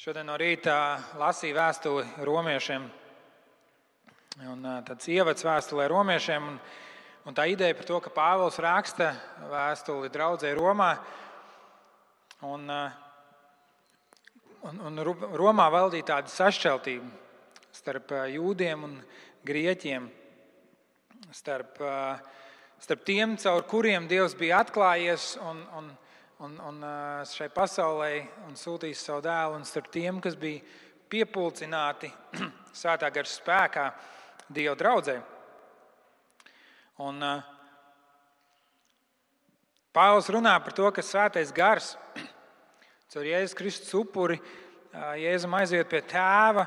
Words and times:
Šodien 0.00 0.24
no 0.30 0.32
rīta 0.40 0.74
lasīju 1.20 1.52
vēstuli 1.58 2.22
romiešiem. 2.24 2.86
Un, 4.48 4.62
tāds 4.86 5.10
ievads 5.12 5.44
vēstulē 5.44 5.90
romiešiem. 5.92 6.46
Un, 6.48 6.54
un 7.28 7.36
tā 7.36 7.44
ideja 7.52 7.76
par 7.76 7.84
to, 7.90 7.98
ka 8.00 8.12
Pāvils 8.16 8.56
raksta 8.64 9.10
vēstuli 9.50 10.08
draudzē 10.08 10.54
Romā. 10.56 10.88
Un, 12.48 12.64
un, 14.70 14.80
un 14.88 15.04
Romā 15.36 15.68
valdīja 15.68 16.14
tāda 16.14 16.32
sašķeltība 16.32 17.04
starp 17.82 18.16
jūdiem 18.32 18.88
un 18.88 18.96
grieķiem. 19.44 20.08
Starp, 21.28 21.76
starp 22.80 23.04
tiem, 23.04 23.36
caur 23.44 23.68
kuriem 23.68 24.08
Dievs 24.08 24.32
bija 24.32 24.64
atklājies 24.64 25.34
un, 25.44 25.60
un, 25.76 25.92
un, 26.40 26.56
un 26.64 26.84
šai 27.28 27.50
pasaulē 27.52 28.12
un 28.48 28.56
sūtījis 28.56 29.04
savu 29.04 29.20
dēlu, 29.24 29.58
un 29.58 29.66
starp 29.68 29.90
tiem, 29.92 30.20
kas 30.24 30.38
bija 30.40 30.62
piepulcināti 31.12 32.08
svētā 32.80 33.10
gara 33.12 33.28
spēkā 33.28 33.86
Dieva 34.50 34.74
draudzē. 34.78 35.20
Un, 37.04 37.20
Pāvils 39.90 40.28
runā 40.30 40.52
par 40.62 40.74
to, 40.74 40.86
ka 40.94 41.02
svētais 41.02 41.52
gars 41.54 41.92
caur 43.12 43.26
Jēzus 43.26 43.56
Kristus 43.58 43.94
upuri, 43.98 44.40
Jēzum 45.20 45.54
aiziet 45.58 45.90
pie 45.90 46.00
tēva, 46.08 46.64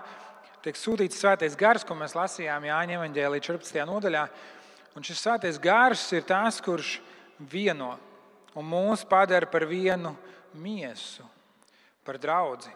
tiek 0.64 0.78
sūtīts 0.80 1.20
svētais 1.20 1.58
gars, 1.60 1.84
ko 1.88 1.96
mēs 1.98 2.16
lasījām 2.16 2.70
Jāņa 2.70 3.00
evanģēlī 3.00 3.42
14. 3.44 3.84
nodaļā. 3.90 4.24
Un 4.94 5.04
šis 5.08 5.24
svētais 5.24 5.60
gars 5.60 6.06
ir 6.16 6.28
tas, 6.28 6.62
kurš 6.64 7.00
vieno 7.40 7.96
un 8.56 8.68
mūs 8.70 9.04
padara 9.10 9.50
par 9.50 9.66
vienu 9.70 10.14
miesu, 10.54 11.26
par 12.06 12.20
draugu. 12.22 12.72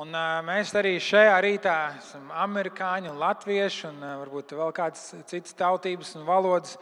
Un, 0.00 0.14
mēs 0.46 0.70
arī 0.78 0.94
šajā 1.02 1.34
rītā 1.44 1.76
esam 1.98 2.30
amerikāņi 2.32 3.10
un 3.10 3.18
latvieši, 3.20 3.88
un 3.90 4.04
varbūt 4.22 4.54
vēl 4.56 4.70
kādas 4.72 5.10
citas 5.28 5.56
tautības 5.58 6.14
un 6.16 6.24
valodas. 6.24 6.78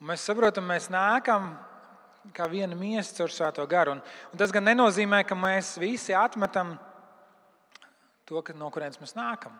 Un 0.00 0.08
mēs 0.12 0.24
saprotam, 0.24 0.64
mēs 0.70 0.88
nākam 0.92 1.50
kā 2.34 2.46
viena 2.50 2.78
miesa 2.78 3.14
caur 3.18 3.34
svēto 3.34 3.66
garu. 3.68 3.96
Un, 3.96 4.02
un 4.32 4.40
tas 4.40 4.54
gan 4.54 4.64
nenozīmē, 4.66 5.22
ka 5.28 5.36
mēs 5.38 5.74
visi 5.82 6.14
atmetam 6.16 6.76
to, 8.26 8.42
no 8.56 8.70
kurienes 8.72 9.00
mēs 9.02 9.14
nākam. 9.18 9.54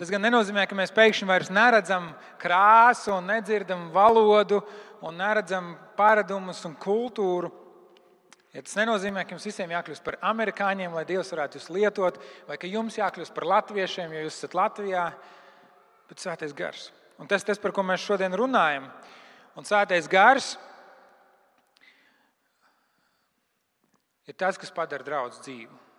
Tas 0.00 0.08
gan 0.08 0.22
nenozīmē, 0.24 0.62
ka 0.64 0.76
mēs 0.78 0.94
pēkšņi 0.96 1.26
vairs 1.28 1.50
neredzam 1.52 2.06
krāsu, 2.40 3.18
nedzirdam 3.20 3.90
valodu, 3.92 4.62
neredzam 5.12 5.74
paradumus 5.98 6.62
un 6.64 6.72
kultūru. 6.80 7.50
Ja 8.56 8.62
tas 8.64 8.78
nenozīmē, 8.78 9.26
ka 9.26 9.36
jums 9.36 9.44
visiem 9.44 9.74
jākļūst 9.74 10.02
par 10.06 10.16
amerikāņiem, 10.30 10.96
lai 10.96 11.04
Dievs 11.04 11.34
varētu 11.34 11.60
jūs 11.60 11.68
lietot, 11.76 12.16
vai 12.48 12.56
ka 12.56 12.70
jums 12.70 12.96
jākļūst 12.96 13.34
par 13.36 13.46
latviešiem, 13.52 14.16
jo 14.16 14.24
jūs 14.24 14.40
esat 14.40 14.56
Latvijā, 14.56 15.04
bet 16.08 16.24
svētais 16.24 16.56
gars. 16.56 16.88
Un 17.20 17.28
tas 17.28 17.44
ir 17.44 17.52
tas, 17.52 17.60
par 17.60 17.76
ko 17.76 17.84
mēs 17.84 18.00
šodien 18.00 18.32
runājam. 18.40 18.88
Un 19.52 19.68
svētais 19.68 20.08
gars 20.08 20.54
ir 24.24 24.40
tas, 24.40 24.56
kas 24.56 24.72
padara 24.72 25.04
draugu 25.04 25.36
dzīvu. 25.44 25.89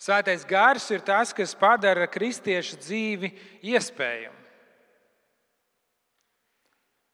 Svētais 0.00 0.46
gars 0.48 0.86
ir 0.94 1.02
tas, 1.04 1.34
kas 1.36 1.52
padara 1.52 2.06
kristiešu 2.08 2.78
dzīvi 2.80 3.34
iespējamu. 3.68 4.38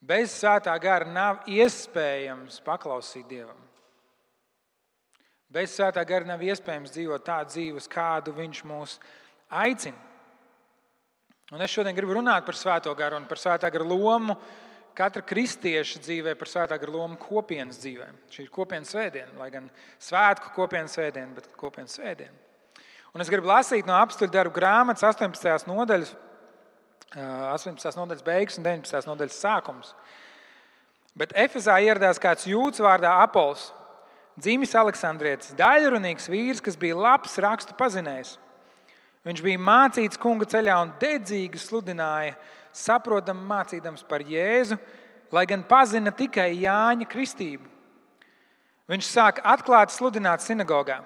Bez 0.06 0.36
svētā 0.38 0.76
gara 0.78 1.08
nav 1.10 1.48
iespējams 1.50 2.60
paklausīt 2.62 3.26
Dievam. 3.26 3.58
Bez 5.50 5.74
svētā 5.74 6.04
gara 6.06 6.28
nav 6.28 6.44
iespējams 6.46 6.94
dzīvot 6.94 7.26
tādu 7.26 7.56
dzīvi, 7.56 7.82
kādu 7.90 8.34
Viņš 8.36 8.62
mūs 8.70 9.00
aicina. 9.50 9.98
Un 11.54 11.62
es 11.62 11.74
šodien 11.74 11.94
gribu 11.94 12.14
runāt 12.18 12.46
par 12.46 12.58
svēto 12.58 12.94
garu 12.98 13.18
un 13.18 13.26
par 13.26 13.38
svētā 13.38 13.70
gara 13.70 13.86
lomu 13.86 14.34
katra 14.96 15.22
kristieša 15.26 16.00
dzīvē, 16.06 16.34
par 16.38 16.50
svētā 16.50 16.78
gara 16.78 16.94
lomu 16.94 17.18
kopienas 17.20 17.78
dzīvē. 17.82 18.08
Šī 18.30 18.46
ir 18.46 18.54
kopienas 18.54 18.94
svētdiena, 18.94 19.34
lai 19.38 19.50
gan 19.54 19.70
svētku 20.02 20.54
kopienas 20.54 20.94
svētdiena, 20.98 21.34
bet 21.34 21.50
kopienas 21.58 21.98
svētdiena. 21.98 22.45
Un 23.16 23.22
es 23.24 23.30
gribu 23.32 23.48
lasīt 23.48 23.86
no 23.88 23.94
apstuļu 23.96 24.28
darbu 24.28 24.58
grāmatas 24.58 25.00
18. 25.08 25.70
nodaļas, 25.70 26.10
18. 27.16 27.94
nodaļas 27.96 28.26
beigas 28.26 28.58
un 28.60 28.66
19. 28.66 29.08
nodaļas 29.08 29.38
sākums. 29.40 29.94
Bet 31.16 31.32
Efezā 31.32 31.78
ieradās 31.80 32.20
kāds 32.20 32.44
jūds 32.44 32.84
vārdā 32.84 33.14
Apols, 33.22 33.70
dzimis 34.36 34.76
Aleksandrietis, 34.76 35.56
daļrunīgs 35.56 36.28
vīrs, 36.28 36.60
kas 36.60 36.76
bija 36.76 37.00
labs 37.06 37.38
rakstu 37.40 37.78
pazinējs. 37.80 38.34
Viņš 39.24 39.42
bija 39.48 39.64
mācīts 39.64 40.20
kunga 40.20 40.44
ceļā 40.52 40.76
un 40.84 40.92
dedzīgi 41.00 41.64
sludināja, 41.64 42.36
saprotam, 42.76 43.40
mācīdams 43.48 44.04
par 44.04 44.28
Jēzu, 44.28 44.76
lai 45.32 45.48
gan 45.48 45.64
pazina 45.64 46.12
tikai 46.12 46.50
Jāņa 46.60 47.08
kristību. 47.08 47.64
Viņš 48.92 49.12
sāka 49.16 49.48
atklāti 49.56 49.96
sludināt 49.96 50.44
sinagogā. 50.44 51.00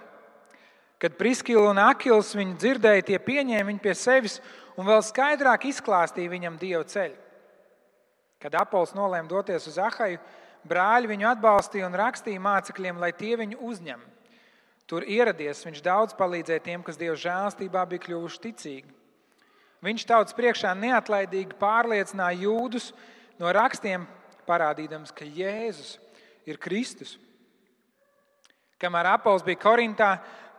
Kad 1.00 1.16
Priskila 1.16 1.70
un 1.70 1.80
Akils 1.80 2.34
viņu 2.36 2.58
dzirdēja, 2.60 3.06
tie 3.08 3.18
pieņēma 3.24 3.70
viņu 3.70 3.80
pie 3.80 3.94
sevis 3.96 4.36
un 4.76 4.84
vēl 4.88 5.00
skaidrāk 5.04 5.64
izklāstīja 5.70 6.32
viņam 6.32 6.58
dievu 6.60 6.84
ceļu. 6.92 7.16
Kad 8.40 8.56
Apols 8.60 8.92
nolēma 8.96 9.28
doties 9.28 9.66
uz 9.68 9.78
Ahaju, 9.80 10.20
brāļi 10.68 11.08
viņu 11.10 11.28
atbalstīja 11.32 11.88
un 11.88 11.96
rakstīja 11.96 12.40
mācekļiem, 12.44 13.00
lai 13.00 13.12
tie 13.16 13.32
viņu 13.40 13.60
uzņem. 13.64 14.00
Tur 14.90 15.04
ieradies, 15.06 15.62
viņš 15.64 15.82
daudz 15.86 16.16
palīdzēja 16.18 16.64
tiem, 16.64 16.84
kas 16.84 16.98
Dieva 17.00 17.16
žēlstībā 17.20 17.84
bija 17.88 18.04
kļuvuši 18.08 18.40
ticīgi. 18.48 18.96
Viņš 19.86 20.04
tautas 20.08 20.36
priekšā 20.36 20.72
neatlaidīgi 20.76 21.56
pārliecināja 21.60 22.42
jūdus 22.42 22.90
no 23.40 23.52
rakstiem, 23.56 24.04
parādīdams, 24.48 25.14
ka 25.16 25.24
Jēzus 25.24 25.94
ir 26.48 26.58
Kristus. 26.60 27.14
Kamēr 28.80 29.12
Apols 29.14 29.44
bija 29.46 29.60
Korintā, 29.62 30.10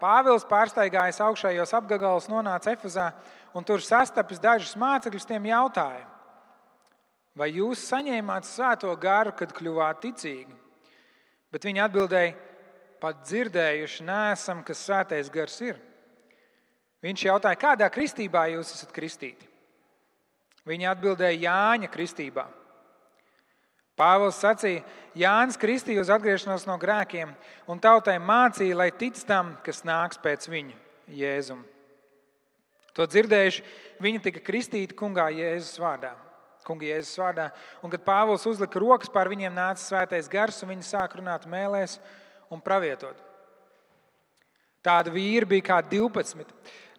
Pāvils 0.01 0.47
pārsteigājis 0.50 1.22
augšējos 1.22 1.75
apgabalus, 1.78 2.29
nonāca 2.31 2.73
Efezā 2.73 3.12
un 3.53 3.66
tur 3.67 3.84
sastapis 3.85 4.41
dažus 4.41 4.73
mācekļus, 4.79 5.28
tiem 5.29 5.45
jautāja, 5.51 6.07
vai 7.38 7.51
jūs 7.53 7.84
saņēmāt 7.91 8.47
svēto 8.50 8.95
garu, 8.97 9.35
kad 9.38 9.53
kļuvāt 9.53 10.01
ticīgi? 10.07 10.57
Bet 11.51 11.67
viņi 11.67 11.84
atbildēja, 11.84 12.34
pat 13.01 13.22
dzirdējuši, 13.28 14.06
nesam, 14.07 14.63
kas 14.66 14.81
svētais 14.88 15.29
gars 15.34 15.57
ir. 15.66 15.78
Viņš 17.01 17.28
jautāja, 17.28 17.59
kādā 17.59 17.88
kristībā 17.94 18.45
jūs 18.53 18.75
esat 18.75 18.94
kristīti? 18.94 19.47
Viņi 20.69 20.89
atbildēja 20.91 21.39
Jāņa 21.41 21.89
kristībā. 21.89 22.45
Pāvils 24.01 24.39
sacīja, 24.41 24.81
Jānis 25.13 25.59
kristīja 25.62 26.01
uz 26.01 26.09
atgriešanos 26.09 26.66
no 26.66 26.78
grēkiem, 26.81 27.35
un 27.69 27.81
tautai 27.84 28.17
mācīja, 28.17 28.79
lai 28.79 28.89
tic 28.95 29.19
tam, 29.28 29.53
kas 29.66 29.84
nāks 29.85 30.17
pēc 30.23 30.47
viņa, 30.50 30.73
Jēzum. 31.13 31.62
To 32.97 33.06
dzirdējuši, 33.07 33.63
viņi 34.03 34.23
tika 34.25 34.44
kristīti 34.44 34.97
kungā 34.97 35.29
Jēzus 35.35 35.79
vārdā. 35.79 36.16
Kunga 36.66 36.85
Jēzus 36.85 37.17
vārdā. 37.17 37.47
Un 37.81 37.94
kad 37.94 38.03
Pāvils 38.06 38.45
uzlika 38.50 38.81
rokas 38.81 39.09
pār 39.12 39.31
viņiem, 39.31 39.53
nāca 39.56 39.81
svētais 39.81 40.29
gars, 40.29 40.59
un 40.62 40.73
viņi 40.75 40.88
sāk 40.91 41.16
runāt 41.18 41.47
mēlēs 41.50 41.97
un 42.53 42.62
pravietot. 42.62 43.18
Tāda 44.85 45.13
vīra 45.13 45.47
bija 45.50 45.68
kā 45.72 45.79
12. 45.85 46.45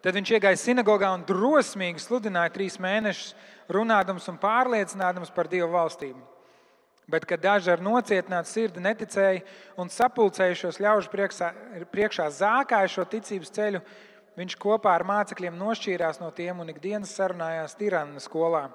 Tad 0.03 0.17
viņš 0.17 0.33
iegāja 0.35 0.59
sinagogā 0.59 1.13
un 1.15 1.23
drosmīgi 1.27 2.03
sludināja 2.03 2.51
trīs 2.55 2.75
mēnešus, 2.81 3.31
runādams 3.71 4.27
un 4.31 4.39
pārliecinādams 4.39 5.31
par 5.35 5.47
Dieva 5.51 5.69
valstību. 5.77 6.32
Bet, 7.07 7.25
kad 7.27 7.41
daži 7.43 7.73
ar 7.73 7.81
nocietinātu 7.83 8.47
sirdi 8.47 8.81
neticēja 8.83 9.41
un 9.79 9.91
sapulcējušos 9.91 10.79
ļaužu 10.79 11.11
priekšā, 11.11 11.49
priekšā 11.91 12.29
zākāja 12.31 12.91
šo 12.93 13.03
ticības 13.11 13.51
ceļu, 13.57 13.81
viņš 14.39 14.55
kopā 14.61 14.93
ar 14.95 15.03
mācekļiem 15.07 15.57
nošķīrās 15.59 16.21
no 16.21 16.31
tiem 16.35 16.63
un 16.63 16.71
ikdienas 16.71 17.11
sarunājās 17.17 17.75
Tirānas 17.79 18.29
skolā. 18.29 18.69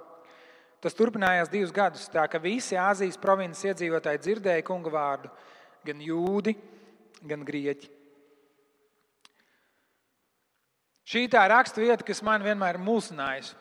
Tas 0.85 0.95
turpinājās 0.95 1.51
divus 1.51 1.73
gadus, 1.75 2.05
tā 2.13 2.27
ka 2.31 2.39
visi 2.39 2.77
Āzijas 2.79 3.19
provinces 3.19 3.65
iedzīvotāji 3.73 4.21
dzirdēja 4.23 4.67
kunga 4.67 4.93
vārdu, 4.93 5.31
gan 5.89 6.05
jūdi, 6.05 6.55
gan 7.27 7.43
grieķi. 7.49 7.89
Šī 11.09 11.25
tā 11.33 11.47
raksta 11.49 11.81
vieta, 11.81 12.05
kas 12.05 12.21
man 12.23 12.45
vienmēr 12.45 12.77
ir 12.77 12.85
mulsinājusi. 12.85 13.57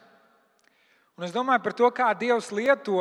Un 1.18 1.26
es 1.26 1.32
domāju 1.34 1.64
par 1.64 1.74
to, 1.74 1.88
kā 1.96 2.12
Dievs 2.20 2.52
lieto 2.54 3.00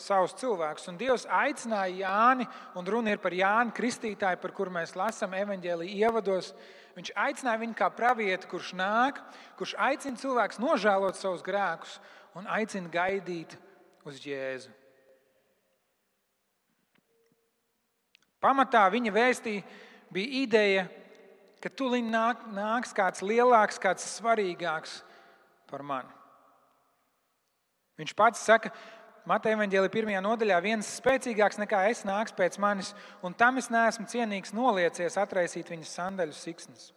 savus 0.00 0.34
cilvēkus. 0.40 0.88
Un 0.90 0.98
Dievs 1.00 1.26
aicināja 1.28 2.00
Jāni, 2.02 2.46
un 2.78 2.88
runa 2.88 3.14
ir 3.14 3.20
par 3.22 3.34
Jānu 3.36 3.74
Kristītāju, 3.76 4.40
par 4.42 4.54
kuru 4.56 4.72
mēs 4.74 4.96
lasām 4.98 5.36
evanģēlīja 5.38 6.08
ievados. 6.08 6.52
Viņš 6.96 7.12
aicināja 7.14 7.62
viņu 7.62 7.76
kā 7.78 7.90
pravietu, 7.94 8.50
kurš 8.50 8.72
nāk, 8.78 9.20
kurš 9.60 9.76
aicina 9.78 10.20
cilvēkus 10.20 10.60
nožēlot 10.62 11.18
savus 11.20 11.44
grēkus 11.46 11.98
un 12.38 12.48
aicina 12.50 12.90
gaidīt 12.92 13.56
uz 14.08 14.20
Jēzu. 14.24 14.72
Pamatā 18.40 18.86
viņa 18.88 19.12
vēstī 19.12 19.58
bija 20.12 20.40
ideja, 20.40 20.86
ka 21.60 21.68
tūlīt 21.68 22.06
nāk, 22.08 22.46
nāks 22.56 22.94
kāds 22.96 23.20
lielāks, 23.20 23.78
kāds 23.80 24.06
svarīgāks 24.16 25.02
par 25.68 25.84
mani. 25.84 26.08
Viņš 28.00 28.14
pats 28.16 28.40
saka, 28.48 28.72
Mateja 29.30 29.54
Vāģēlī 29.60 29.90
pirmajā 29.94 30.20
nodaļā, 30.24 30.56
viens 30.64 30.88
spēcīgāks 30.98 31.60
nekā 31.60 31.84
es 31.92 32.00
nāks 32.02 32.34
pēc 32.34 32.56
manis, 32.58 32.88
un 33.22 33.36
tam 33.38 33.60
es 33.60 33.68
neesmu 33.70 34.08
cienīgs 34.10 34.50
noliecies 34.56 35.18
atraisīt 35.22 35.70
viņas 35.70 35.92
sandaļu 36.00 36.34
siksnas. 36.34 36.88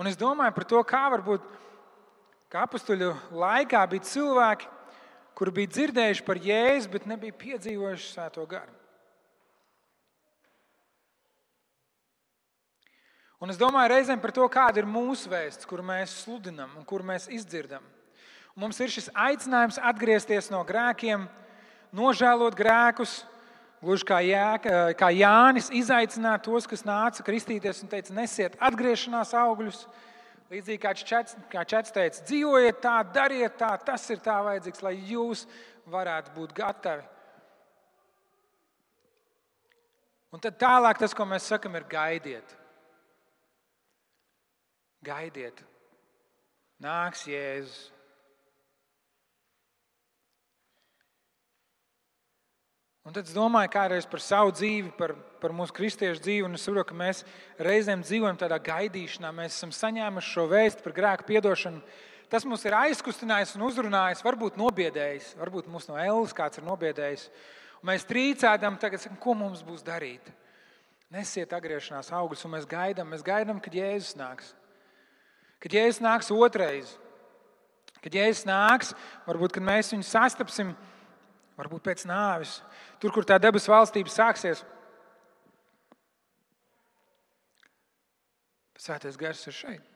Un 0.00 0.08
es 0.10 0.18
domāju 0.18 0.56
par 0.56 0.66
to, 0.66 0.82
kā 0.88 1.04
varbūt 1.12 1.46
kā 2.50 2.64
apstuļu 2.66 3.12
laikā 3.38 3.84
bija 3.92 4.08
cilvēki, 4.10 4.70
kuri 5.38 5.56
bija 5.60 5.74
dzirdējuši 5.76 6.26
par 6.26 6.42
Jēzu, 6.42 6.90
bet 6.96 7.06
nebija 7.06 7.36
piedzīvojuši 7.44 8.14
Svēto 8.16 8.50
garu. 8.50 8.79
Un 13.40 13.48
es 13.48 13.56
domāju 13.56 13.94
reizēm 13.94 14.20
par 14.20 14.34
to, 14.36 14.44
kāda 14.52 14.82
ir 14.82 14.88
mūsu 14.88 15.30
vēsts, 15.32 15.64
kuru 15.68 15.84
mēs 15.88 16.12
sludinam 16.26 16.74
un 16.76 16.84
kuru 16.84 17.06
mēs 17.08 17.24
izdzirdam. 17.32 17.84
Un 18.52 18.66
mums 18.66 18.80
ir 18.84 18.92
šis 18.92 19.08
aicinājums 19.16 19.78
atgriezties 19.80 20.50
no 20.52 20.60
grēkiem, 20.68 21.24
nožēlot 21.96 22.58
grēkus, 22.58 23.22
gluži 23.80 24.04
kā, 24.10 24.18
Jēka, 24.26 24.82
kā 25.00 25.08
Jānis 25.16 25.70
izaicināt 25.72 26.44
tos, 26.44 26.68
kas 26.68 26.84
nāca 26.84 27.24
kristīties 27.24 27.80
un 27.80 27.88
teica, 27.88 28.12
nesiet 28.18 28.60
atgriešanās 28.60 29.32
augļus. 29.40 29.86
Līdzīgi 30.52 30.82
kā 30.82 30.92
Čets, 30.98 31.40
kā 31.48 31.64
Čets 31.64 31.96
teica, 31.96 32.24
dzīvojiet 32.26 32.84
tā, 32.84 32.98
dariet 33.14 33.56
tā, 33.56 33.72
tas 33.86 34.04
ir 34.12 34.20
tā 34.20 34.36
vajadzīgs, 34.44 34.84
lai 34.84 34.96
jūs 35.14 35.46
varētu 35.88 36.36
būt 36.36 36.52
gatavi. 36.60 37.06
Un 40.34 40.42
tad 40.44 40.60
tālāk 40.60 41.00
tas, 41.00 41.14
ko 41.16 41.24
mēs 41.24 41.48
sakam, 41.48 41.78
ir 41.78 41.88
gaidiet. 41.88 42.59
Gaidiet, 45.04 45.62
nāks 46.82 47.24
Jēzus. 47.28 47.88
Un 53.08 53.14
tad 53.16 53.24
es 53.24 53.32
domāju 53.32 53.70
kādreiz 53.72 54.04
par 54.06 54.20
savu 54.20 54.52
dzīvi, 54.52 54.92
par, 54.98 55.14
par 55.40 55.54
mūsu 55.56 55.72
kristiešu 55.74 56.20
dzīvi. 56.20 56.44
Un 56.44 56.58
es 56.58 56.66
saprotu, 56.66 56.90
ka 56.90 56.98
mēs 57.00 57.22
reizēm 57.58 58.04
dzīvojam 58.04 58.36
tādā 58.38 58.58
gaidīšanā. 58.60 59.32
Mēs 59.34 59.56
esam 59.56 59.72
saņēmuši 59.72 60.34
šo 60.34 60.44
vēstu 60.52 60.84
par 60.84 60.94
grēku 60.98 61.26
piedošanu. 61.30 61.80
Tas 62.30 62.44
mums 62.46 62.62
ir 62.68 62.76
aizkustinājis 62.76 63.56
un 63.56 63.64
uzrunājis, 63.66 64.20
varbūt 64.22 64.60
nobiedējis, 64.60 65.32
varbūt 65.40 65.72
mūs 65.72 65.88
no 65.88 65.96
Ēlas 65.98 66.36
kāds 66.36 66.60
ir 66.60 66.68
nobiedējis. 66.68 67.24
Un 67.80 67.90
mēs 67.90 68.06
trīcēdam, 68.06 68.76
tagad 68.78 69.02
sakam, 69.02 69.18
ko 69.18 69.34
mums 69.40 69.64
būs 69.66 69.82
darīt. 69.82 70.28
Nesiet 71.10 71.50
atgriešanās 71.56 72.12
augļus, 72.14 72.44
un 72.46 72.54
mēs 72.54 72.68
gaidām, 72.70 73.10
mēs 73.10 73.26
gaidām, 73.26 73.58
kad 73.64 73.74
Jēzus 73.74 74.14
nāks. 74.20 74.52
Kad 75.60 75.76
Jēzus 75.76 76.00
nāks 76.00 76.30
otrais, 76.32 76.94
kad 78.00 78.14
Jēzus 78.16 78.46
nāks, 78.48 78.94
varbūt 79.26 79.58
mēs 79.60 79.92
viņu 79.92 80.06
sastapsim, 80.08 80.72
varbūt 81.60 81.84
pēc 81.84 82.06
nāves, 82.08 82.60
tur, 83.00 83.12
kur 83.12 83.26
tā 83.28 83.36
debesu 83.42 83.72
valstība 83.72 84.12
sāksies. 84.12 84.64
Svētais 88.80 89.18
gars 89.20 89.44
ir 89.44 89.52
šeit. 89.52 89.86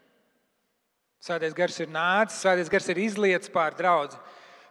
Svētais 1.24 1.54
gars 1.56 1.78
ir 1.80 1.88
nācis, 1.88 2.42
svētais 2.42 2.68
gars 2.68 2.90
ir 2.92 3.00
izlietis 3.00 3.48
pār 3.48 3.72
draugu. 3.78 4.18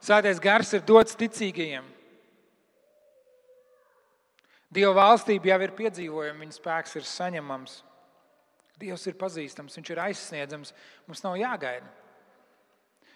Svētais 0.04 0.38
gars 0.44 0.70
ir 0.78 0.84
dots 0.86 1.18
ticīgajiem. 1.18 1.88
Dieva 4.74 4.94
valstība 4.98 5.50
jau 5.50 5.58
ir 5.66 5.74
piedzīvojama, 5.78 6.44
viņa 6.44 6.56
spēks 6.60 6.96
ir 7.00 7.08
saņemams. 7.10 7.80
Dievs 8.82 9.06
ir 9.08 9.18
pazīstams, 9.20 9.76
Viņš 9.78 9.92
ir 9.94 10.02
aizsniedzams. 10.08 10.74
Mums 11.08 11.22
nav 11.26 11.38
jāgaida. 11.38 11.90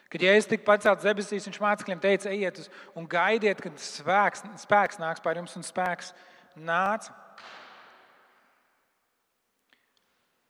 Kad 0.08 0.24
Jēzus 0.24 0.48
tika 0.48 0.64
pacelts 0.70 1.04
debesīs, 1.04 1.46
viņš 1.50 1.58
mācekļiem 1.60 2.00
teica, 2.00 2.32
ejiet 2.32 2.62
uz 2.62 2.70
un 2.96 3.08
gaidiet, 3.12 3.60
kad 3.60 3.76
spēks, 3.82 4.46
spēks 4.64 5.02
nāks 5.02 5.24
pār 5.24 5.42
jums, 5.42 5.56
un 5.60 5.66
spēks 5.68 6.14
nāca. 6.56 7.12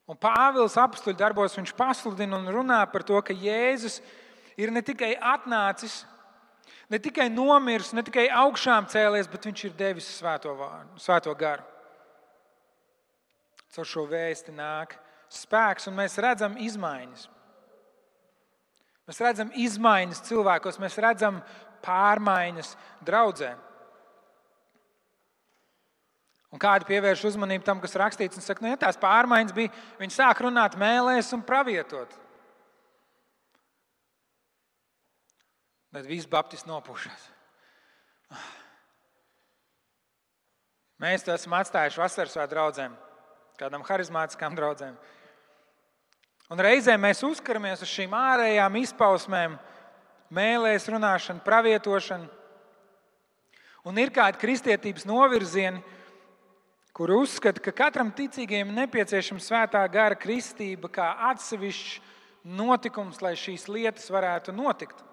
Un 0.07 0.19
Pāvils 0.21 0.77
apstuļu 0.79 1.17
darbos 1.19 1.57
viņš 1.57 1.73
pasludina 1.75 2.37
un 2.37 2.53
runā 2.53 2.83
par 2.91 3.03
to, 3.03 3.17
ka 3.25 3.33
Jēzus 3.33 3.97
ir 4.59 4.69
ne 4.71 4.83
tikai 4.85 5.15
atnācis, 5.17 6.03
ne 6.87 7.01
tikai 7.01 7.27
nomiris, 7.33 7.95
ne 7.97 8.05
tikai 8.05 8.27
augšām 8.45 8.87
cēlies, 8.93 9.27
bet 9.31 9.49
viņš 9.49 9.65
ir 9.67 9.75
devis 9.79 10.07
svēto, 10.19 10.53
vārdu, 10.55 11.01
svēto 11.01 11.33
garu. 11.35 11.65
Caur 13.75 13.87
šo 13.87 14.05
vēsti 14.09 14.53
nāk 14.55 14.95
spēks, 15.33 15.89
un 15.89 15.97
mēs 15.97 16.17
redzam 16.23 16.55
izmaiņas. 16.61 17.27
Mēs 19.07 19.21
redzam 19.23 19.51
izmaiņas 19.55 20.23
cilvēkos, 20.27 20.79
mēs 20.83 20.97
redzam 21.03 21.39
pārmaiņas 21.85 22.73
draudzē. 23.07 23.53
Un 26.51 26.61
kādi 26.63 26.87
pievērš 26.87 27.25
uzmanību 27.27 27.65
tam, 27.67 27.79
kas 27.83 27.95
rakstīts, 27.99 28.39
un 28.39 28.43
saka, 28.43 28.63
nu, 28.63 28.71
ja 28.71 28.79
tās 28.79 28.99
pārmaiņas 28.99 29.55
bija, 29.55 29.71
viņi 29.99 30.15
sāk 30.15 30.41
runāt 30.43 30.77
mēlēs 30.79 31.33
un 31.35 31.43
pravietot. 31.47 32.13
Tad 35.97 36.05
viss 36.07 36.29
baptisti 36.29 36.69
nopušas. 36.69 37.23
Mēs 41.01 41.23
to 41.25 41.33
esam 41.33 41.55
atstājuši 41.57 42.01
vasaras 42.01 42.35
vai 42.37 42.47
draugiem 42.51 42.95
kādām 43.57 43.85
harizmātiskām 43.85 44.55
draudzēm. 44.57 44.95
Un 46.53 46.61
reizē 46.63 46.95
mēs 46.99 47.23
uzkaramies 47.27 47.81
uz 47.83 47.91
šīm 47.91 48.13
ārējām 48.15 48.77
izpausmēm, 48.83 49.57
mēlēs, 50.33 50.87
runāšanu, 50.93 51.43
pravietošanu. 51.43 52.29
Un 53.87 53.99
ir 53.99 54.11
kādi 54.15 54.39
kristietības 54.39 55.07
novirzieni, 55.07 55.81
kur 56.95 57.11
uzskata, 57.17 57.61
ka 57.63 57.73
katram 57.75 58.11
ticīgajam 58.15 58.71
nepieciešama 58.75 59.43
svētā 59.43 59.83
gara 59.91 60.15
kristība 60.17 60.89
kā 60.91 61.09
atsevišķs 61.31 61.99
notikums, 62.57 63.19
lai 63.21 63.35
šīs 63.39 63.67
lietas 63.71 64.07
varētu 64.11 64.55
notikt. 64.55 65.03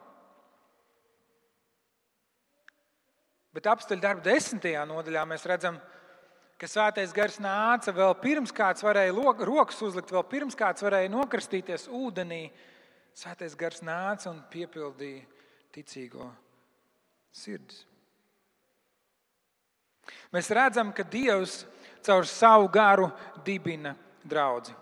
Bet 3.54 3.68
apstuļu 3.70 4.02
darba 4.02 4.24
desmitajā 4.26 4.82
nodaļā 4.90 5.26
mēs 5.30 5.46
redzam, 5.46 5.76
ka 5.78 5.93
ka 6.64 6.68
svētais 6.70 7.10
gars 7.12 7.34
nāca 7.44 7.92
vēl 7.92 8.14
pirms 8.22 8.52
kāds 8.54 8.80
varēja 8.80 9.12
rokas 9.44 9.82
uzlikt, 9.84 10.12
vēl 10.14 10.22
pirms 10.24 10.56
kāds 10.56 10.80
varēja 10.80 11.10
nokristīties 11.12 11.90
ūdenī. 11.92 12.46
Svētais 13.14 13.52
gars 13.54 13.82
nāca 13.84 14.30
un 14.30 14.38
piepildīja 14.48 15.26
ticīgo 15.74 16.30
sirdis. 17.36 17.84
Mēs 20.32 20.48
redzam, 20.56 20.92
ka 20.96 21.04
Dievs 21.04 21.66
caur 22.04 22.24
savu 22.26 22.70
garu 22.72 23.10
dibina 23.44 23.92
draugu. 24.24 24.72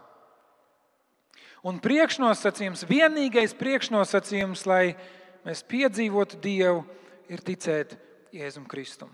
Un 1.67 1.83
priekšnosacījums, 1.83 2.87
vienīgais 2.87 3.55
priekšnosacījums, 3.59 4.65
lai 4.71 4.95
mēs 5.43 5.67
piedzīvotu 5.67 6.39
Dievu, 6.43 6.87
ir 7.27 7.43
ticēt 7.43 7.99
Jēzum 8.35 8.71
Kristum. 8.71 9.11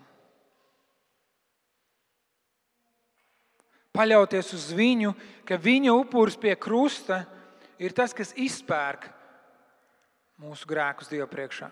Paļauties 3.97 4.53
uz 4.57 4.69
viņu, 4.77 5.15
ka 5.49 5.59
viņa 5.61 5.95
upuris 5.97 6.39
pie 6.41 6.55
krusta 6.61 7.23
ir 7.81 7.95
tas, 7.97 8.15
kas 8.15 8.35
izpērk 8.37 9.09
mūsu 10.39 10.69
grēkus 10.71 11.11
Dieva 11.11 11.29
priekšā. 11.31 11.71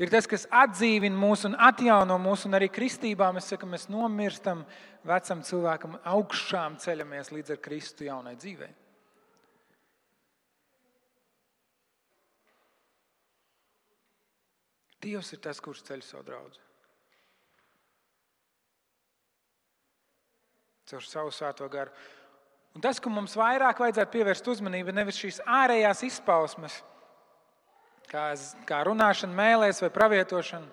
Ir 0.00 0.10
tas, 0.10 0.26
kas 0.26 0.48
atdzīvina 0.50 1.14
mūs 1.14 1.44
un 1.46 1.54
atjauno 1.60 2.16
mūs, 2.18 2.46
un 2.48 2.56
arī 2.56 2.70
kristībā 2.72 3.28
mēs 3.34 3.52
sakām, 3.52 3.74
mēs 3.76 3.90
nomirstam 3.92 4.64
vecam 5.06 5.42
cilvēkam, 5.44 5.98
augšām 6.08 6.78
ceļamies 6.82 7.30
līdz 7.34 7.54
ar 7.54 7.60
Kristu 7.62 8.08
jaunai 8.08 8.34
dzīvei. 8.40 8.72
Dievs 15.02 15.32
ir 15.34 15.40
tas, 15.42 15.58
kurš 15.60 15.82
ceļ 15.88 16.04
savu 16.06 16.26
draugu. 16.26 16.71
Caur 20.92 21.04
savu 21.06 21.32
svēto 21.32 21.68
garu. 21.72 21.92
Un 22.72 22.84
tas, 22.84 23.00
ka 23.00 23.10
mums 23.12 23.34
vairāk 23.36 23.80
vajadzētu 23.82 24.12
pievērst 24.12 24.48
uzmanību, 24.48 24.94
nevis 24.96 25.18
šīs 25.20 25.42
ārējās 25.44 26.04
izpausmes, 26.08 26.78
kā, 28.08 28.30
kā 28.68 28.82
runāšana, 28.88 29.36
mēlēs 29.36 29.82
vai 29.84 29.90
pravietošana, 29.92 30.68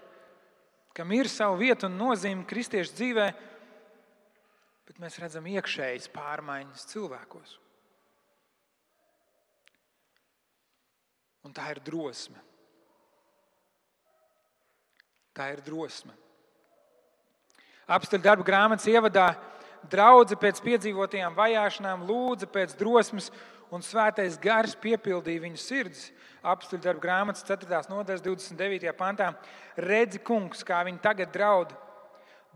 kam 0.95 1.15
ir 1.15 1.31
sava 1.31 1.57
vieta 1.59 1.87
un 1.87 1.97
nozīme 1.99 2.47
kristiešu 2.47 2.95
dzīvē, 2.95 3.27
bet 4.87 5.01
mēs 5.03 5.19
redzam 5.23 5.47
iekšējas 5.47 6.07
pārmaiņas 6.15 6.87
cilvēkos. 6.93 7.57
Un 11.47 11.55
tā 11.55 11.69
ir 11.71 11.79
drosme. 11.83 12.39
Tā 15.35 15.51
ir 15.53 15.61
drosme. 15.63 16.15
Apsteļu 17.89 18.21
darba 18.21 18.45
grāmatas 18.45 18.85
ievadā 18.91 19.31
draudzē 19.87 20.35
pēc 20.39 20.61
piedzīvotajām 20.65 21.37
vajāšanām 21.37 22.03
lūdza 22.09 22.49
pēc 22.51 22.75
drosmes, 22.79 23.29
un 23.71 23.83
svētais 23.85 24.37
gars 24.41 24.75
piepildīja 24.81 25.45
viņu 25.45 25.61
sirdis. 25.61 26.09
Apsteļu 26.39 26.81
darba 26.83 27.03
grāmatas 27.03 27.43
4. 27.47 27.67
nodaļas 27.91 28.23
29. 28.25 28.93
pantā. 28.97 29.33
Redzi, 29.77 30.21
kungs, 30.23 30.63
kā 30.65 30.81
viņi 30.87 31.01
tagad 31.03 31.33
draud. 31.35 31.73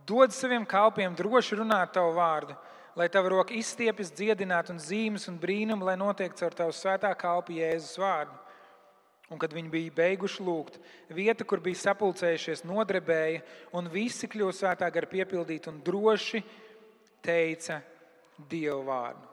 Dod 0.08 0.34
saviem 0.36 0.65
kalpiem 0.68 1.15
droši 1.15 1.60
runāt 1.60 1.94
tavu 1.96 2.15
vārdu, 2.18 2.56
lai 3.00 3.08
tava 3.12 3.30
roka 3.32 3.56
izstiepjas, 3.56 4.12
dziedināt 4.12 4.72
un 4.72 4.80
zīmes 4.82 5.30
un 5.32 5.38
brīnumu, 5.39 5.86
lai 5.88 5.96
notiek 6.00 6.34
caur 6.36 6.56
tavu 6.56 6.75
svētā 6.75 7.13
kalpa 7.20 7.56
Jēzus 7.56 8.00
vārdu. 8.01 8.39
Un, 9.32 9.39
kad 9.39 9.53
viņi 9.56 9.72
bija 9.72 9.94
beiguši 9.96 10.44
lūgt, 10.44 10.75
vieta, 11.10 11.46
kur 11.48 11.62
bija 11.63 11.80
sapulcējušies, 11.80 12.65
nodrebēja, 12.68 13.42
un 13.74 13.88
visi 13.89 14.27
kļuva 14.30 14.51
svētā 14.53 14.89
gara 14.94 15.10
piepildīti 15.10 15.72
un 15.72 15.80
droši 15.86 16.44
teica 17.24 17.82
Dievu 18.50 18.84
vārdu. 18.88 19.30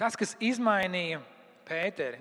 Tas, 0.00 0.16
kas 0.18 0.34
izmainīja 0.42 1.20
Pēteri, 1.64 2.18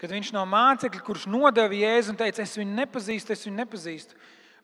kad 0.00 0.12
viņš 0.14 0.30
no 0.34 0.44
mācekļa, 0.48 1.02
kurš 1.04 1.26
nodeva 1.30 1.74
Jēzu 1.76 2.14
un 2.14 2.20
teica, 2.20 2.44
es 2.44 2.54
viņu 2.58 2.76
nepazīstu, 2.78 3.34
es 3.34 3.44
viņu 3.46 3.58
nepazīstu, 3.58 4.16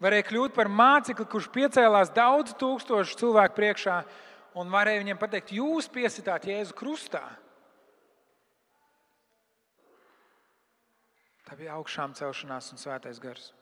varēja 0.03 0.27
kļūt 0.31 0.55
par 0.57 0.71
mācekli, 0.71 1.27
kurš 1.29 1.51
piecēlās 1.55 2.15
daudz 2.15 2.55
tūkstošu 2.59 3.19
cilvēku 3.21 3.59
priekšā 3.59 3.99
un 4.59 4.73
varēja 4.73 5.03
viņiem 5.03 5.21
pateikt, 5.21 5.53
jūs 5.59 5.91
piesitāt 5.93 6.49
Jēzu 6.49 6.75
krustā. 6.79 7.23
Tā 11.49 11.57
bija 11.59 11.79
augšām 11.79 12.15
celšanās 12.19 12.73
un 12.75 12.81
svētais 12.81 13.21
gars. 13.23 13.53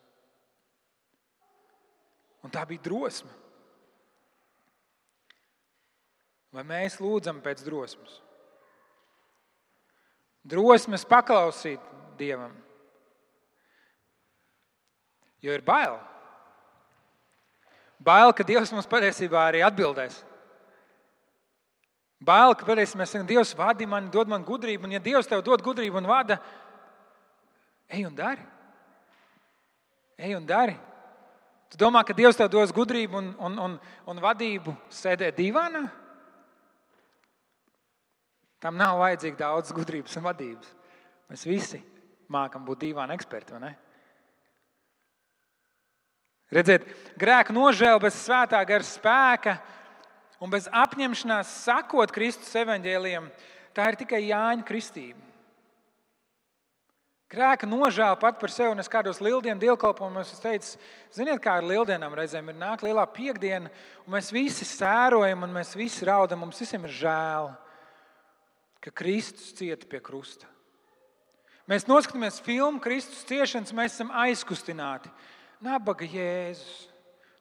Un 2.47 2.53
tā 2.55 2.63
bija 2.69 2.85
drosme. 2.87 3.33
Vai 6.55 6.63
mēs 6.65 7.01
lūdzam 7.03 7.43
pēc 7.45 7.65
drosmes? 7.67 8.21
Drosmes 10.47 11.03
paklausīt 11.09 11.83
Dievam. 12.17 12.55
Jo 15.43 15.53
ir 15.53 15.65
bail. 15.67 15.99
Bail, 18.01 18.31
ka 18.33 18.47
Dievs 18.47 18.71
mums 18.73 18.89
patiesībā 18.89 19.43
arī 19.49 19.65
atbildēs. 19.67 20.23
Bail, 22.23 22.55
ka 22.57 22.69
patiesībā 22.69 23.03
mēs 23.03 23.13
sakām, 23.13 23.27
Dievs 23.29 23.53
vadi 23.59 23.89
mani, 23.91 24.13
dod 24.15 24.31
man 24.31 24.47
gudrību, 24.47 24.87
un 24.87 24.95
ja 24.97 25.03
Dievs 25.03 25.29
tev 25.29 25.43
dod 25.45 25.65
gudrību 25.67 25.99
un 26.01 26.09
vada, 26.09 26.39
Ej 27.87 28.07
un 28.07 28.15
dari. 28.15 28.43
Ej 30.19 30.35
un 30.35 30.47
dari. 30.47 30.75
Tu 31.73 31.79
domā, 31.81 32.05
ka 32.07 32.15
Dievs 32.15 32.39
tev 32.39 32.51
dos 32.53 32.73
gudrību 32.75 33.19
un, 33.19 33.31
un, 33.43 33.57
un, 33.59 33.79
un 34.07 34.21
vadību 34.23 34.75
sēdēt 34.93 35.39
divānā? 35.41 35.87
Tam 38.63 38.79
nav 38.79 39.01
vajadzīga 39.03 39.41
daudz 39.41 39.75
gudrības 39.75 40.17
un 40.19 40.25
vadības. 40.27 40.71
Mēs 41.31 41.43
visi 41.47 41.83
mākam 42.33 42.65
būt 42.67 42.87
divāna 42.87 43.15
eksperti. 43.19 43.59
Redziet, 46.55 46.87
grēka 47.19 47.55
nožēla 47.55 47.99
bez 48.03 48.17
svētā 48.23 48.63
gara 48.67 48.87
spēka 48.87 49.57
un 50.39 50.53
bez 50.53 50.69
apņemšanās 50.71 51.51
sakot 51.65 52.13
Kristus 52.15 52.55
evaņģēliem, 52.63 53.27
tā 53.75 53.91
ir 53.91 53.99
tikai 53.99 54.23
Jāņa 54.29 54.67
kristība. 54.67 55.19
Grēka 57.27 57.67
nožēla 57.67 58.15
pat 58.23 58.37
par 58.39 58.53
sevi, 58.55 58.71
un 58.71 58.79
es 58.79 58.91
kādos 58.91 59.19
lieldienu 59.19 59.59
dievkalpojumos 59.59 60.29
teicu, 60.39 60.77
ziniet, 61.15 61.41
kā 61.43 61.57
ar 61.59 61.65
lieldienām 61.67 62.15
reizēm 62.15 62.53
ir 62.53 62.59
nāk 62.61 62.85
lielā 62.87 63.03
piekdiena, 63.11 63.73
un 64.07 64.15
mēs 64.15 64.31
visi 64.35 64.69
sērojam, 64.69 65.43
un 65.43 65.57
mēs 65.57 65.75
visi 65.75 66.07
raudam. 66.07 66.45
Mums 66.45 66.61
visiem 66.63 66.87
ir 66.87 66.95
žēl, 66.95 67.51
ka 68.79 68.95
Kristus 68.95 69.51
cieta 69.59 69.91
pie 69.91 69.99
krusta. 69.99 70.47
Mēs 71.67 71.89
noskatāmies 71.91 72.39
filmu 72.47 72.79
Kristus 72.79 73.27
ciešanas, 73.27 73.75
mēs 73.75 73.97
esam 73.97 74.15
aizkustināti. 74.15 75.11
Nabaga 75.67 76.07
Jēzus. 76.07 76.87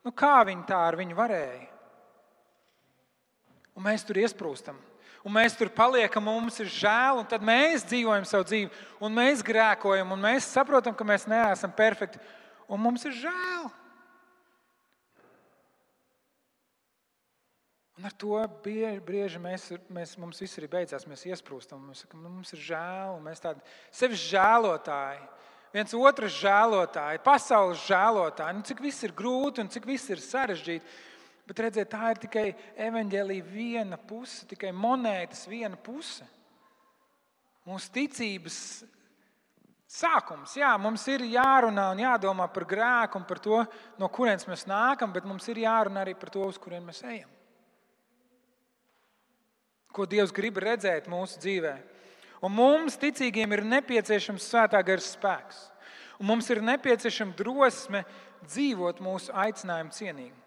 Nu, 0.02 0.10
kā 0.18 0.40
viņi 0.50 0.66
tā 0.66 0.82
ar 0.88 0.98
viņu 0.98 1.18
varēja? 1.18 1.70
Un 3.78 3.86
mēs 3.86 4.06
tur 4.08 4.18
iesprūstam 4.18 4.82
un 5.26 5.34
mēs 5.34 5.56
tur 5.58 5.72
paliekam, 5.74 6.28
un 6.30 6.44
mums 6.44 6.60
ir 6.62 6.70
žēl, 6.70 7.22
un 7.22 7.26
tad 7.30 7.44
mēs 7.46 7.88
dzīvojam 7.90 8.28
savu 8.30 8.46
dzīvi, 8.46 8.70
un 9.02 9.16
mēs 9.16 9.42
grēkojam, 9.46 10.14
un 10.14 10.22
mēs 10.22 10.52
saprotam, 10.54 10.94
ka 10.94 11.08
mēs 11.08 11.26
neesam 11.30 11.74
perfekti, 11.74 12.22
un 12.70 12.82
mums 12.84 13.08
ir 13.10 13.18
žēl. 13.24 13.66
Un 17.96 18.04
ar 18.10 18.14
to 18.20 18.36
bieži 18.62 19.40
mēs, 19.40 19.70
mēs, 19.88 20.18
mums 20.20 20.42
viss 20.44 20.60
ir 20.60 20.68
beidzās. 20.68 21.06
Mēs 21.08 21.24
iesprūstam, 21.30 21.80
mēs 21.90 22.04
sakām, 22.04 22.26
nu, 22.26 22.32
mums 22.34 22.52
ir 22.52 22.60
žēl, 22.60 23.22
mēs 23.24 23.40
tādi 23.40 23.64
sevi 23.88 24.20
žēlotāji, 24.20 25.24
viens 25.72 25.96
otru 25.96 26.28
žēlotāji, 26.28 27.24
pasaules 27.24 27.86
žēlotāji. 27.88 28.58
Nu, 28.58 28.66
cik 28.68 28.84
viss 28.84 29.08
ir 29.08 29.16
grūti 29.16 29.64
un 29.64 29.72
cik 29.72 29.88
viss 29.88 30.12
ir 30.12 30.20
sarežģīti. 30.20 30.98
Bet 31.46 31.62
redziet, 31.62 31.92
tā 31.92 32.10
ir 32.10 32.22
tikai 32.24 32.46
evaņģēlīja 32.88 33.46
viena 33.46 34.00
puse, 34.02 34.48
tikai 34.50 34.72
monētas 34.74 35.46
viena 35.50 35.78
puse. 35.78 36.26
Mūsu 37.66 37.92
ticības 37.94 38.58
sākums. 39.90 40.56
Jā, 40.58 40.72
mums 40.82 41.06
ir 41.10 41.24
jārunā 41.30 41.88
un 41.94 42.02
jādomā 42.02 42.48
par 42.54 42.66
grēku 42.70 43.20
un 43.22 43.28
par 43.30 43.42
to, 43.42 43.62
no 44.02 44.10
kurienes 44.10 44.48
mēs 44.50 44.66
nākam, 44.70 45.14
bet 45.14 45.28
mums 45.30 45.46
ir 45.54 45.62
jārunā 45.66 46.02
arī 46.02 46.16
par 46.18 46.34
to, 46.34 46.46
uz 46.50 46.58
kurien 46.62 46.86
mēs 46.86 47.04
ejam. 47.06 47.30
Ko 49.96 50.08
Dievs 50.10 50.34
grib 50.36 50.58
redzēt 50.60 51.06
mūsu 51.08 51.40
dzīvē. 51.40 51.76
Un 52.44 52.52
mums, 52.52 52.98
ticīgiem, 53.00 53.54
ir 53.56 53.64
nepieciešams 53.70 54.50
svētā 54.50 54.82
gara 54.86 55.02
spēks. 55.02 55.62
Un 56.20 56.28
mums 56.30 56.50
ir 56.52 56.62
nepieciešama 56.64 57.36
drosme 57.38 58.04
dzīvot 58.46 59.00
mūsu 59.04 59.34
aicinājumu 59.34 59.96
cienīgi. 59.96 60.45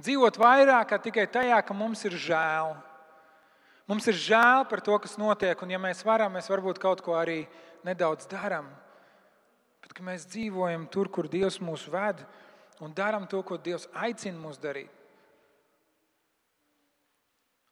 Dzīvot 0.00 0.38
vairāk 0.40 0.88
kā 0.90 0.98
tikai 0.98 1.28
tajā, 1.30 1.60
ka 1.62 1.74
mums 1.76 2.02
ir 2.08 2.16
žēl. 2.18 2.74
Mums 3.86 4.08
ir 4.10 4.16
žēl 4.18 4.64
par 4.66 4.80
to, 4.82 4.96
kas 4.98 5.18
notiek, 5.20 5.60
un 5.62 5.70
ja 5.70 5.78
mēs 5.78 6.00
varam, 6.06 6.32
mēs 6.34 6.48
varbūt 6.50 6.80
kaut 6.82 7.02
ko 7.04 7.14
arī 7.18 7.44
nedaudz 7.86 8.26
darām. 8.30 8.70
Bet 9.84 10.00
mēs 10.02 10.24
dzīvojam 10.32 10.88
tur, 10.90 11.10
kur 11.12 11.28
Dievs 11.30 11.60
mūs 11.62 11.84
ved, 11.92 12.24
un 12.82 12.94
darām 12.96 13.28
to, 13.30 13.42
ko 13.46 13.60
Dievs 13.60 13.86
aicina 13.92 14.40
mūs 14.40 14.58
darīt. 14.58 14.90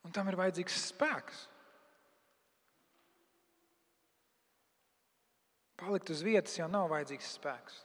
Un 0.05 0.12
tam 0.14 0.29
ir 0.29 0.37
vajadzīgs 0.38 0.76
spēks. 0.91 1.47
Palikt 5.83 6.12
uz 6.14 6.21
vietas 6.23 6.55
jau 6.59 6.69
nav 6.71 6.91
vajadzīgs 6.93 7.33
spēks. 7.38 7.81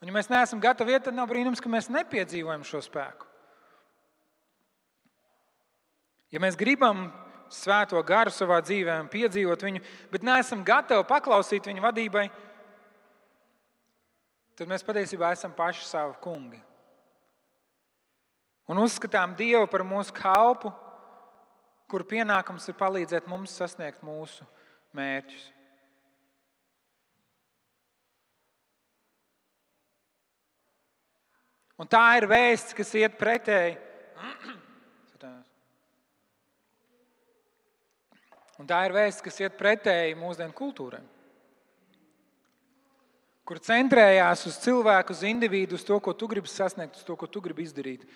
Un, 0.00 0.08
ja 0.08 0.14
mēs 0.14 0.30
neesam 0.32 0.62
gatavi 0.62 0.98
tad 0.98 1.14
nav 1.14 1.28
brīnums, 1.30 1.62
ka 1.62 1.70
mēs 1.70 1.90
nepiedzīvojam 1.92 2.64
šo 2.66 2.82
spēku. 2.82 3.35
Ja 6.34 6.42
mēs 6.42 6.58
gribam 6.58 7.06
svēto 7.52 8.00
garu 8.06 8.32
savā 8.34 8.58
dzīvē 8.64 8.98
un 9.04 9.10
piedzīvot 9.10 9.62
viņu, 9.62 9.82
bet 10.10 10.26
neesam 10.26 10.64
gatavi 10.66 11.06
paklausīt 11.06 11.68
viņa 11.68 11.84
vadībai, 11.84 12.26
tad 14.58 14.70
mēs 14.70 14.84
patiesībā 14.86 15.30
esam 15.36 15.54
paši 15.54 15.86
savi 15.86 16.16
kungi. 16.24 16.60
Un 18.66 18.82
uzskatām 18.82 19.36
Dievu 19.38 19.68
par 19.70 19.84
mūsu 19.86 20.14
kalpu, 20.16 20.72
kur 21.86 22.02
pienākums 22.02 22.66
ir 22.66 22.74
palīdzēt 22.78 23.28
mums 23.30 23.54
sasniegt 23.54 24.02
mūsu 24.02 24.42
mērķus. 24.96 25.52
Un 31.76 31.88
tā 31.92 32.02
ir 32.18 32.24
vēsts, 32.26 32.72
kas 32.74 32.94
iet 32.96 33.18
pretēji 33.20 33.76
Un 38.56 38.68
tā 38.68 38.78
ir 38.86 38.94
vēsts, 38.96 39.22
kas 39.24 39.36
iet 39.42 39.56
pretēji 39.58 40.16
mūsdienu 40.16 40.54
kultūrai, 40.56 41.02
kur 43.46 43.60
centrējās 43.62 44.46
uz 44.48 44.56
cilvēku, 44.64 45.14
uz 45.14 45.22
individu, 45.28 45.76
uz 45.76 45.84
to, 45.86 45.98
ko 46.02 46.14
tu 46.16 46.28
gribi 46.30 46.50
sasniegt, 46.50 46.96
uz 46.98 47.04
to, 47.06 47.14
ko 47.18 47.28
tu 47.30 47.42
gribi 47.44 47.66
izdarīt. 47.66 48.06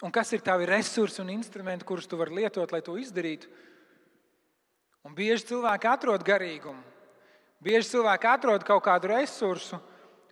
Un 0.00 0.14
kas 0.14 0.30
ir 0.32 0.40
tavi 0.40 0.68
resursi 0.68 1.20
un 1.20 1.32
instrumenti, 1.34 1.84
kurus 1.84 2.08
tu 2.08 2.16
vari 2.16 2.38
lietot, 2.38 2.70
lai 2.72 2.80
to 2.80 2.94
izdarītu? 2.96 3.50
Un 5.04 5.16
bieži 5.16 5.50
cilvēki 5.50 5.88
atrod 5.90 6.24
garīgumu, 6.24 6.80
bieži 7.60 7.96
cilvēki 7.96 8.30
atrod 8.30 8.64
kaut 8.64 8.84
kādu 8.86 9.10
resursu 9.12 9.80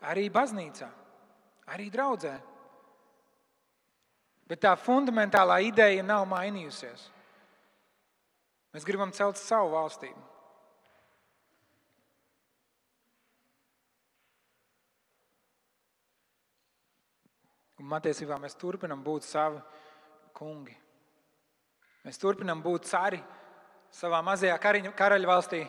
arī 0.00 0.29
baznīcā, 0.33 0.88
arī 1.75 1.91
draudzē. 1.93 2.35
Bet 4.49 4.62
tā 4.65 4.73
fundamentālā 4.81 5.61
ideja 5.67 6.05
nav 6.05 6.25
mainījusies. 6.31 7.09
Mēs 8.75 8.84
gribam 8.84 9.12
celt 9.16 9.38
savu 9.40 9.72
valstību. 9.72 10.25
Un 17.78 17.88
patiesībā 17.92 18.37
mēs 18.42 18.58
turpinam 18.58 19.00
būt 19.06 19.25
savi 19.25 19.60
kungi. 20.37 20.75
Mēs 22.04 22.18
turpinam 22.20 22.60
būt 22.62 22.88
cari 22.90 23.20
savā 23.94 24.18
mazajā 24.26 24.56
kariņu, 24.60 24.92
karaļvalstī 24.98 25.62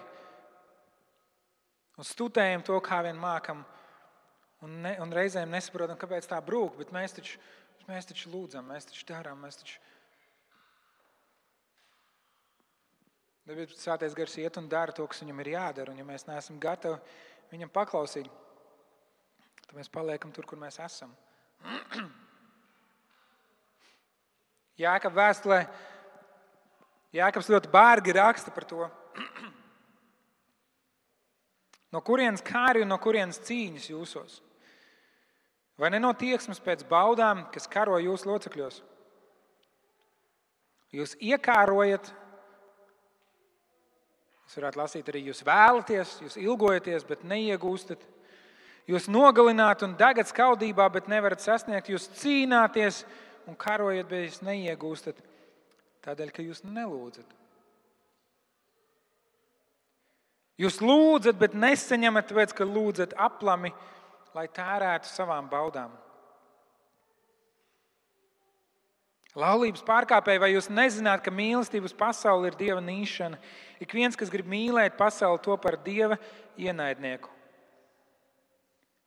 un 1.99 2.07
studējam 2.07 2.65
to, 2.65 2.79
kā 2.83 3.01
vien 3.05 3.19
mākam. 3.19 3.63
Un, 4.65 4.81
ne, 4.83 4.97
un 4.99 5.13
reizēm 5.15 5.51
nesaprotam, 5.53 5.95
kāpēc 5.99 6.27
tā 6.27 6.39
brūk, 6.43 6.75
bet 6.81 6.91
mēs 6.91 7.15
taču, 7.15 7.39
mēs 7.87 8.09
taču 8.09 8.31
lūdzam, 8.33 8.67
mēs 8.67 8.89
taču 8.89 9.05
darām, 9.07 9.39
mēs 9.45 9.61
taču 9.61 9.77
darām 9.77 9.98
Bet 13.49 13.71
sāties 13.81 14.13
gars 14.13 14.35
iet 14.37 14.57
un 14.61 14.67
dara 14.69 14.93
to, 14.93 15.07
kas 15.09 15.23
viņam 15.23 15.39
ir 15.41 15.47
jādara. 15.55 15.89
Un, 15.89 15.97
ja 15.97 16.05
mēs 16.05 16.27
neesam 16.27 16.59
gatavi 16.61 16.99
viņam 17.49 17.71
paklausīt, 17.73 18.27
tad 19.65 19.71
mēs 19.73 19.89
paliekam 19.89 20.29
tur, 20.35 20.45
kur 20.45 20.59
mēs 20.61 20.77
esam. 20.85 21.15
Jākap 24.83 25.15
vēstulē, 25.17 25.63
Jākaps 27.17 27.49
ļoti 27.49 27.71
bārgi 27.73 28.13
raksta 28.19 28.53
par 28.53 28.69
to. 28.69 28.85
No 31.89 32.03
kurienes 32.05 32.43
kāri 32.45 32.83
un 32.85 32.91
no 32.91 32.99
kurienes 33.01 33.39
cīņas 33.47 33.87
jūsos? 33.89 34.33
Vai 35.73 35.89
ne 35.89 35.97
no 35.97 36.11
tieksmes 36.13 36.59
pēc 36.61 36.83
baudām, 36.85 37.47
kas 37.49 37.65
karo 37.65 37.97
jūsu 37.97 38.29
locekļos? 38.29 38.77
Jūs 40.93 41.15
iekārojat, 41.17 42.11
jūs 44.49 44.57
varētu 44.57 44.79
lasīt 44.79 45.09
arī, 45.11 45.19
jūs 45.29 45.43
vēlaties, 45.45 46.11
jūs 46.25 46.37
ilgojaties, 46.41 47.03
bet 47.05 47.21
neiegūstat. 47.21 48.01
Jūs 48.89 49.05
nogalināt 49.05 49.83
un 49.85 49.93
degat 49.93 50.31
skaudībā, 50.31 50.87
bet 50.89 51.05
nevarat 51.11 51.43
sasniegt. 51.43 51.91
Jūs 51.93 52.07
cīnāties 52.17 53.03
un 53.45 53.53
karojat, 53.53 54.07
bet 54.09 54.25
jūs 54.25 54.39
neiegūstat. 54.41 55.21
Tādēļ, 56.01 56.31
ka 56.33 56.41
jūs 56.41 56.63
nelūdzat. 56.65 57.37
Jūs 60.59 60.81
lūdzat, 60.81 61.37
bet 61.37 61.53
nesaņemat, 61.53 62.31
tāpēc, 62.31 62.57
ka 62.57 62.65
lūdzat 62.65 63.13
aplami, 63.21 63.69
lai 64.33 64.49
tērētu 64.49 65.13
savām 65.13 65.45
baudām. 65.51 65.93
Laulības 69.38 69.83
pārkāpēji, 69.86 70.41
vai 70.41 70.51
jūs 70.55 70.71
nezināt, 70.74 71.21
ka 71.25 71.33
mīlestības 71.33 71.93
pasaule 71.98 72.50
ir 72.50 72.57
dieva 72.57 72.81
nīšana? 72.81 73.38
Ik 73.83 73.93
viens, 73.93 74.17
kas 74.17 74.31
grib 74.33 74.50
mīlēt 74.50 74.98
pasauli, 74.98 75.41
to 75.45 75.57
par 75.62 75.77
dieva 75.86 76.17
ienaidnieku. 76.57 77.29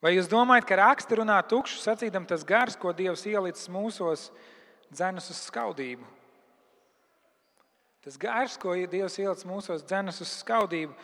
Vai 0.03 0.15
jūs 0.17 0.31
domājat, 0.31 0.67
ka 0.67 0.79
raksti 0.79 1.19
runā 1.19 1.39
tukšu, 1.47 1.79
sacīdam, 1.83 2.27
tas 2.27 2.43
gars, 2.47 2.75
ko 2.79 2.91
Dievs 2.95 3.23
ielicis 3.27 3.69
mūsos, 3.71 4.31
dzenas 4.91 5.29
uz 5.31 5.43
skaudību? 5.47 6.07
Tas 8.03 8.19
gars, 8.19 8.57
ko 8.59 8.75
Dievs 8.75 9.19
ielicis 9.23 9.47
mūsos, 9.47 9.85
dzenas 9.87 10.19
uz 10.25 10.33
skaudību 10.41 10.97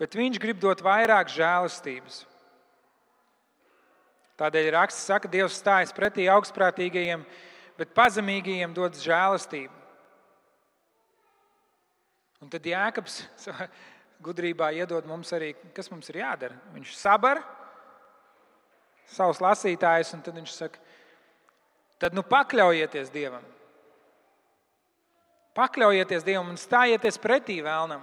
bet 0.00 0.16
viņš 0.16 0.40
grib 0.40 0.60
dot 0.60 0.82
vairāk 0.84 1.30
žēlastības. 1.32 2.24
Tādēļ 4.36 4.70
raksts 4.74 5.06
saka, 5.08 5.24
ka 5.24 5.32
Dievs 5.32 5.56
stājas 5.56 5.94
pretī 5.96 6.26
augstprātīgajiem, 6.28 7.22
bet 7.78 7.94
pazemīgajiem 7.96 8.74
dod 8.76 8.96
žēlastību. 9.00 9.72
Un 12.44 12.52
tad 12.52 12.66
Jēkabs 12.68 13.20
savā 13.44 13.68
gudrībā 14.24 14.72
iedod 14.76 15.06
mums 15.08 15.32
arī, 15.36 15.52
kas 15.76 15.90
mums 15.92 16.08
ir 16.12 16.22
jādara. 16.22 16.56
Viņš 16.74 16.96
sabar 16.98 17.42
savus 19.12 19.40
lasītājus, 19.44 20.14
un 20.16 20.24
tad 20.24 20.34
viņš 20.40 20.56
saka, 20.56 20.80
tad 22.02 22.16
nu 22.16 22.24
pakļaujieties 22.26 23.12
Dievam. 23.14 23.44
Pakļaujieties 25.56 26.26
Dievam 26.26 26.50
un 26.52 26.60
stājieties 26.60 27.20
pretī 27.22 27.62
vēlnam 27.64 28.02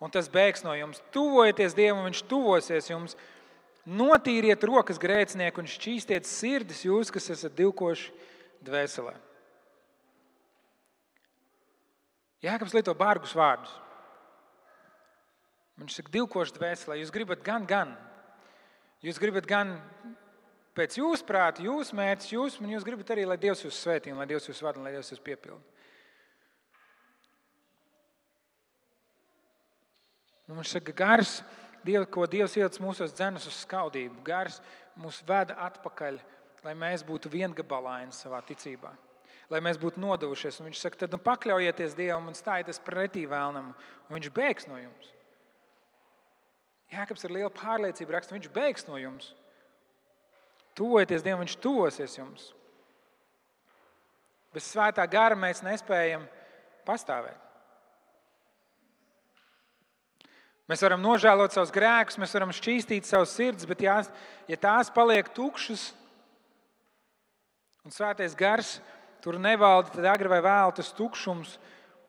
un 0.00 0.12
tas 0.12 0.28
bēgs 0.28 0.64
no 0.66 0.74
jums. 0.76 1.00
Tuvojieties 1.14 1.74
Dievam, 1.76 2.04
Viņš 2.08 2.22
tuvosies 2.28 2.90
jums. 2.90 3.16
Notīriet 3.86 4.64
rokas 4.66 4.98
grēcinieku 4.98 5.62
un 5.62 5.70
šķīstiet 5.70 6.26
sirdis 6.26 6.82
jūs, 6.88 7.12
kas 7.14 7.30
esat 7.30 7.54
divkoši 7.54 8.10
dvēselē. 8.66 9.14
Jēkabs 12.44 12.74
lieto 12.76 12.94
bārgus 12.96 13.34
vārdus. 13.36 13.72
Viņš 15.80 15.96
saka, 15.98 16.12
divkoši 16.14 16.56
dvēselē. 16.56 16.98
Jūs 17.00 17.12
gribat 17.12 17.42
gan, 17.44 17.66
gan. 17.68 17.94
Jūs 19.04 19.18
gribat 19.20 19.48
gan 19.48 19.74
pēc 20.76 20.98
jūsu 21.00 21.24
prāta, 21.28 21.64
jūsu 21.64 21.96
mērķis, 21.96 22.32
jūs, 22.32 22.58
un 22.60 22.72
jūs 22.72 22.84
gribat 22.84 23.12
arī, 23.14 23.24
lai 23.28 23.38
Dievs 23.40 23.64
jūs 23.64 23.80
svētī, 23.80 24.12
lai 24.16 24.28
Dievs 24.28 24.48
jūs 24.48 24.60
vada 24.64 24.80
un 24.80 24.86
lai 24.88 24.92
Dievs 24.96 25.12
jūs 25.12 25.22
piepilda. 25.24 25.62
Un 30.46 30.60
viņš 30.60 30.76
saka, 30.76 30.94
gars, 30.96 31.38
Diev, 31.86 32.04
ko 32.12 32.26
Dievs 32.30 32.56
ielicis 32.58 32.82
mūsos 32.82 33.14
dzenas 33.16 33.46
uz 33.48 33.56
skaudību, 33.64 34.20
gars 34.26 34.60
mūs 35.00 35.20
veda 35.26 35.56
atpakaļ, 35.66 36.20
lai 36.66 36.74
mēs 36.78 37.04
būtu 37.06 37.30
viengabalaini 37.30 38.14
savā 38.14 38.40
ticībā. 38.46 38.90
Lai 39.52 39.60
mēs 39.62 39.78
būtu 39.78 40.02
nodevušies. 40.02 40.58
Un 40.58 40.68
viņš 40.68 40.80
saka, 40.82 41.04
tad 41.04 41.14
nu, 41.14 41.20
pakļaujieties 41.22 41.94
Dievam 41.94 42.26
un 42.26 42.34
stājieties 42.34 42.82
pretī 42.82 43.22
vēlnam, 43.30 43.70
un 44.08 44.18
viņš 44.18 44.30
bēgs 44.34 44.66
no 44.66 44.80
jums. 44.80 45.12
Jēkabs 46.90 47.26
ir 47.26 47.34
liela 47.34 47.50
pārliecība, 47.54 48.16
raksta, 48.16 48.34
viņš 48.34 48.50
bēgs 48.54 48.86
no 48.90 48.98
jums. 48.98 49.32
Tuvojieties 50.78 51.22
Dievam, 51.22 51.44
viņš 51.44 51.58
tuvosies 51.62 52.18
jums. 52.18 52.50
Bez 54.54 54.66
svētā 54.72 55.04
gara 55.10 55.38
mēs 55.38 55.62
nespējam 55.62 56.26
pastāvēt. 56.86 57.38
Mēs 60.66 60.82
varam 60.82 60.98
nožēlot 60.98 61.54
savus 61.54 61.70
grēkus, 61.70 62.18
mēs 62.18 62.32
varam 62.34 62.50
šķīstīt 62.54 63.06
savus 63.06 63.36
sirdis, 63.36 63.68
bet 63.70 63.84
jās, 63.84 64.10
ja 64.50 64.58
tās 64.58 64.90
paliek 64.90 65.28
tukšas 65.30 65.92
un 67.86 67.94
svētais 67.94 68.34
gars 68.34 68.80
tur 69.22 69.38
nevalda, 69.38 69.92
tad 69.94 70.08
agri 70.10 70.30
vai 70.30 70.40
vēlu 70.42 70.74
tas 70.74 70.90
tukšums 70.96 71.54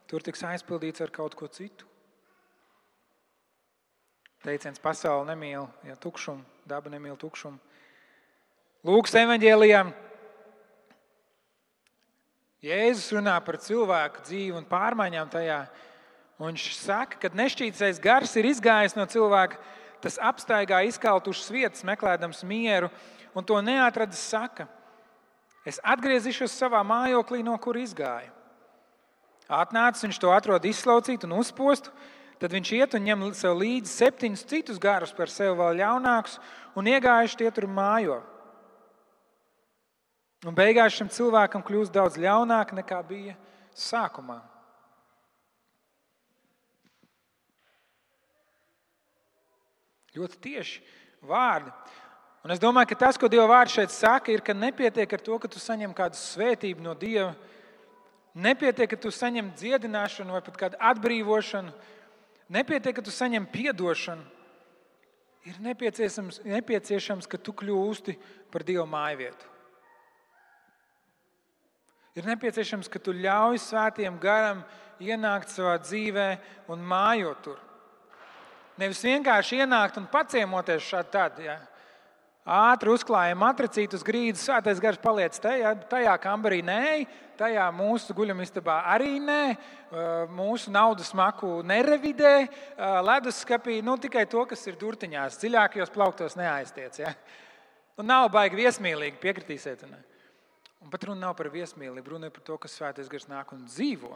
tur 0.10 0.24
tiks 0.26 0.42
aizpildīts 0.48 1.04
ar 1.06 1.12
kaut 1.14 1.36
ko 1.38 1.46
citu. 1.52 1.86
Teiciens 4.42 4.82
pasaule 4.82 5.28
nemīl 5.28 5.68
ja, 5.86 5.96
tukšumu, 6.02 6.42
daba 6.66 6.90
nemīl 6.90 7.18
tukšumu. 7.20 7.60
Lūks 8.88 9.14
evanģēlijā. 9.20 9.84
Jēzus 12.64 13.12
runā 13.14 13.36
par 13.46 13.60
cilvēku 13.62 14.24
dzīvi 14.26 14.56
un 14.58 14.66
pārmaiņām 14.70 15.30
tajā. 15.34 15.60
Un 16.38 16.52
viņš 16.52 16.66
saka, 16.78 17.20
ka 17.22 17.34
nešķītais 17.38 18.00
gars 18.02 18.34
ir 18.38 18.48
izgājis 18.50 18.96
no 18.98 19.06
cilvēka, 19.10 19.60
tas 20.02 20.18
apstaigā 20.22 20.84
izkaltušas 20.88 21.54
vietas, 21.54 21.86
meklējams 21.86 22.44
mieru, 22.48 22.90
un 23.38 23.46
to 23.46 23.58
neatradis. 23.62 24.22
Saka, 24.22 24.68
es 25.68 25.82
atgriezīšos 25.84 26.56
savā 26.56 26.80
mājoklī, 26.88 27.42
no 27.44 27.58
kur 27.60 27.80
izgāju. 27.80 28.32
Atnācis, 29.48 30.04
viņš 30.04 30.20
to 30.20 30.32
atrod 30.36 30.66
izslaucītu 30.68 31.28
un 31.28 31.38
uzpostu, 31.40 31.92
tad 32.40 32.54
viņš 32.56 32.72
iet 32.78 32.96
un 32.98 33.06
ņem 33.08 33.28
sev 33.36 33.56
līdzi 33.60 33.92
septiņus 33.92 34.48
citus 34.48 34.80
garus 34.80 35.14
par 35.16 35.32
sevi 35.32 35.56
vēl 35.60 35.80
ļaunākus, 35.82 36.40
un 36.76 36.90
iegājuši 36.92 37.40
tie 37.44 37.52
tur 37.56 37.70
mājo. 37.72 38.20
Un 40.46 40.56
beigās 40.56 40.94
šim 40.94 41.10
cilvēkam 41.10 41.64
kļūst 41.66 41.96
daudz 41.96 42.20
ļaunāk 42.22 42.76
nekā 42.78 43.00
bija 43.08 43.34
sākumā. 43.74 44.38
Ļoti 50.18 50.40
tieši 50.44 50.84
vārdi. 51.26 51.72
Un 52.48 52.54
es 52.54 52.62
domāju, 52.64 52.88
ka 52.94 52.96
tas, 52.96 53.18
ko 53.20 53.28
Dieva 53.28 53.44
vārds 53.52 53.74
šeit 53.76 53.92
saka, 53.92 54.32
ir, 54.32 54.40
ka 54.40 54.54
nepietiek 54.56 55.12
ar 55.18 55.20
to, 55.20 55.36
ka 55.36 55.50
tu 55.52 55.60
saņem 55.60 55.92
kādu 55.92 56.16
svētību 56.16 56.80
no 56.86 56.94
Dieva. 56.96 57.34
Nepietiek, 58.40 58.88
ka 58.88 59.00
tu 59.04 59.12
saņem 59.12 59.50
dziedināšanu 59.60 60.32
vai 60.32 60.40
pat 60.46 60.62
kādu 60.62 60.80
atbrīvošanu. 60.80 61.76
Nepietiek, 62.56 62.96
ka 62.96 63.04
tu 63.04 63.12
saņem 63.12 63.50
atdošanu. 63.52 64.24
Ir 65.52 65.60
nepieciešams, 65.60 66.40
nepieciešams, 66.48 67.28
ka 67.28 67.36
tu 67.36 67.52
kļūsti 67.52 68.16
par 68.48 68.64
Dieva 68.64 68.88
māju 68.88 69.26
vietu. 69.26 69.54
Ir 72.16 72.32
nepieciešams, 72.32 72.88
ka 72.88 73.04
tu 73.04 73.12
ļauj 73.12 73.60
svētiem 73.60 74.24
garam 74.24 74.64
ienākt 75.04 75.52
savā 75.52 75.76
dzīvē 75.84 76.30
un 76.72 76.80
mājot 76.80 77.44
tur. 77.44 77.60
Nevis 78.80 79.04
vienkārši 79.04 79.66
ienākt 79.66 80.00
un 80.00 80.08
paciemoties 80.08 80.88
šādi 80.88 81.12
tad. 81.12 81.44
Ja. 81.44 81.60
Ātri 82.48 82.94
uzklājam 82.94 83.42
matricītu 83.44 83.98
uz 84.00 84.04
grīdas, 84.08 84.46
svētais 84.48 84.80
gars 84.80 85.02
paliec 85.04 85.36
tajā, 85.44 85.74
tajā 85.92 86.14
kambarī, 86.24 86.62
nē, 86.64 87.02
tajā 87.36 87.66
mūsu 87.76 88.16
guļamistabā 88.16 88.78
arī 88.94 89.18
nē, 89.20 89.42
mūsu 90.32 90.72
naudas 90.72 91.12
maku 91.18 91.60
nerevidē, 91.68 92.48
leduskapī 93.04 93.82
nu, 93.84 93.98
tikai 94.00 94.24
to, 94.32 94.46
kas 94.48 94.64
ir 94.72 94.80
durtiņās, 94.80 95.42
dziļākajos 95.44 95.92
plauktos 95.92 96.40
neaiztiec. 96.40 97.02
Ja? 97.04 97.12
Un 98.00 98.08
nav 98.08 98.30
baigi 98.32 98.62
viesmīlīgi, 98.62 99.20
piekritīsiet. 99.20 99.84
Ne? 99.92 100.00
Un 100.86 100.92
pat 100.94 101.04
runa 101.10 101.28
nav 101.28 101.36
par 101.36 101.52
viesmīlību, 101.52 102.16
runa 102.16 102.30
ir 102.30 102.36
par 102.40 102.48
to, 102.48 102.56
ka 102.64 102.72
svētais 102.72 103.12
gars 103.12 103.28
nāk 103.28 103.52
un 103.52 103.68
dzīvo. 103.68 104.16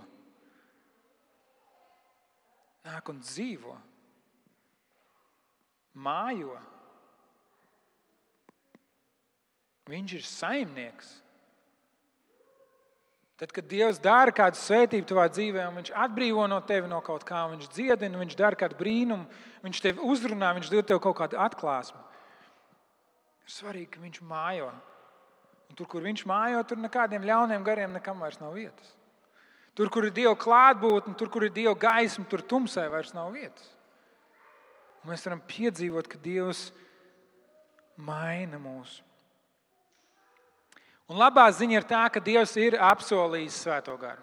Nāk 2.87 3.11
un 3.11 3.19
dzīvo, 3.21 3.75
mājo. 5.99 6.55
Viņš 9.91 10.15
ir 10.15 10.23
saimnieks. 10.27 11.09
Tad, 13.41 13.49
kad 13.55 13.65
Dievs 13.65 13.97
dara 13.97 14.29
kādu 14.29 14.59
svētību 14.59 15.07
tavā 15.09 15.25
dzīvē, 15.33 15.63
un 15.65 15.79
Viņš 15.79 15.89
atbrīvo 15.97 16.43
no 16.45 16.59
tevis 16.61 16.91
no 16.91 16.99
kaut 17.01 17.25
kā, 17.25 17.41
Viņš 17.49 17.71
dziedina, 17.73 18.19
Viņš 18.21 18.37
dara 18.37 18.59
kādu 18.59 18.77
brīnumu, 18.77 19.25
Viņš 19.65 19.81
tevi 19.81 20.05
uzrunā, 20.13 20.51
Viņš 20.59 20.69
dod 20.69 20.87
tev 20.91 21.01
kaut 21.01 21.17
kādu 21.17 21.39
atklāsmu. 21.41 21.97
Ir 23.41 23.55
svarīgi, 23.55 23.89
ka 23.95 24.05
Viņš 24.05 24.21
mājo. 24.29 24.69
Un 25.71 25.79
tur, 25.79 25.89
kur 25.89 26.05
Viņš 26.05 26.23
mājo, 26.29 26.61
tur 26.69 26.77
nekādiem 26.85 27.25
ļauniem 27.25 27.65
gariem 27.65 27.97
nekam 27.97 28.21
vairs 28.21 28.37
nav 28.37 28.53
vietas. 28.59 28.93
Tur, 29.73 29.89
kur 29.89 30.05
ir 30.05 30.13
Dieva 30.13 30.37
klātbūtne, 30.37 31.17
tur, 31.17 31.33
kur 31.33 31.49
ir 31.49 31.55
Dieva 31.55 31.73
gaisma, 31.73 32.29
tur 32.29 32.45
tumsai 32.45 32.91
vairs 32.93 33.15
nav 33.17 33.33
vietas. 33.33 33.71
Un 35.01 35.15
mēs 35.15 35.25
varam 35.25 35.41
piedzīvot, 35.49 36.05
ka 36.11 36.21
Dievs 36.21 36.67
maina 37.97 38.61
mūsu. 38.61 39.01
Un 41.11 41.19
labā 41.19 41.49
ziņa 41.51 41.75
ir 41.75 41.87
tā, 41.89 42.05
ka 42.07 42.21
Dievs 42.23 42.53
ir 42.55 42.77
apsolījis 42.79 43.57
svēto 43.65 43.97
garu. 43.99 44.21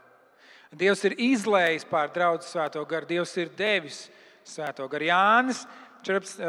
Dievs 0.72 1.03
ir 1.05 1.16
izlējis 1.20 1.85
pār 1.88 2.09
draugu 2.14 2.46
svēto 2.46 2.81
garu, 2.88 3.09
Dievs 3.11 3.35
ir 3.37 3.51
devis 3.57 4.07
svēto 4.48 4.87
garu. 4.88 5.09
Jānis 5.11 5.66
14, 6.07 6.40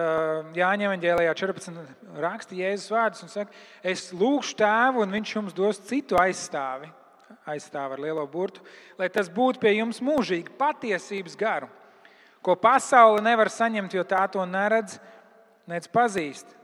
Jāņa 0.56 0.88
Evangelijā 0.88 1.34
14 1.41 2.15
raksta 2.23 2.56
Jēzus 2.56 2.93
vārdus 2.93 3.25
un 3.25 3.34
saka, 3.34 3.60
es 3.84 4.10
lūgšu 4.15 4.56
tēvu, 4.62 5.04
un 5.04 5.17
viņš 5.17 5.36
jums 5.36 5.58
dos 5.58 5.82
citu 5.89 6.19
aizstāvi, 6.21 6.88
aizstāvi 7.49 7.97
ar 7.97 8.04
lielo 8.06 8.23
burtu, 8.32 8.63
lai 8.99 9.12
tas 9.12 9.28
būtu 9.28 9.60
pie 9.60 9.75
jums 9.75 9.99
mūžīgi 9.99 10.56
patiesības 10.60 11.36
garu, 11.39 11.67
ko 12.45 12.56
pasaule 12.56 13.19
nevar 13.25 13.52
saņemt, 13.52 13.99
jo 13.99 14.08
tā 14.08 14.23
to 14.32 14.47
neredz, 14.47 15.02
nec 15.67 15.91
pazīst. 15.91 16.56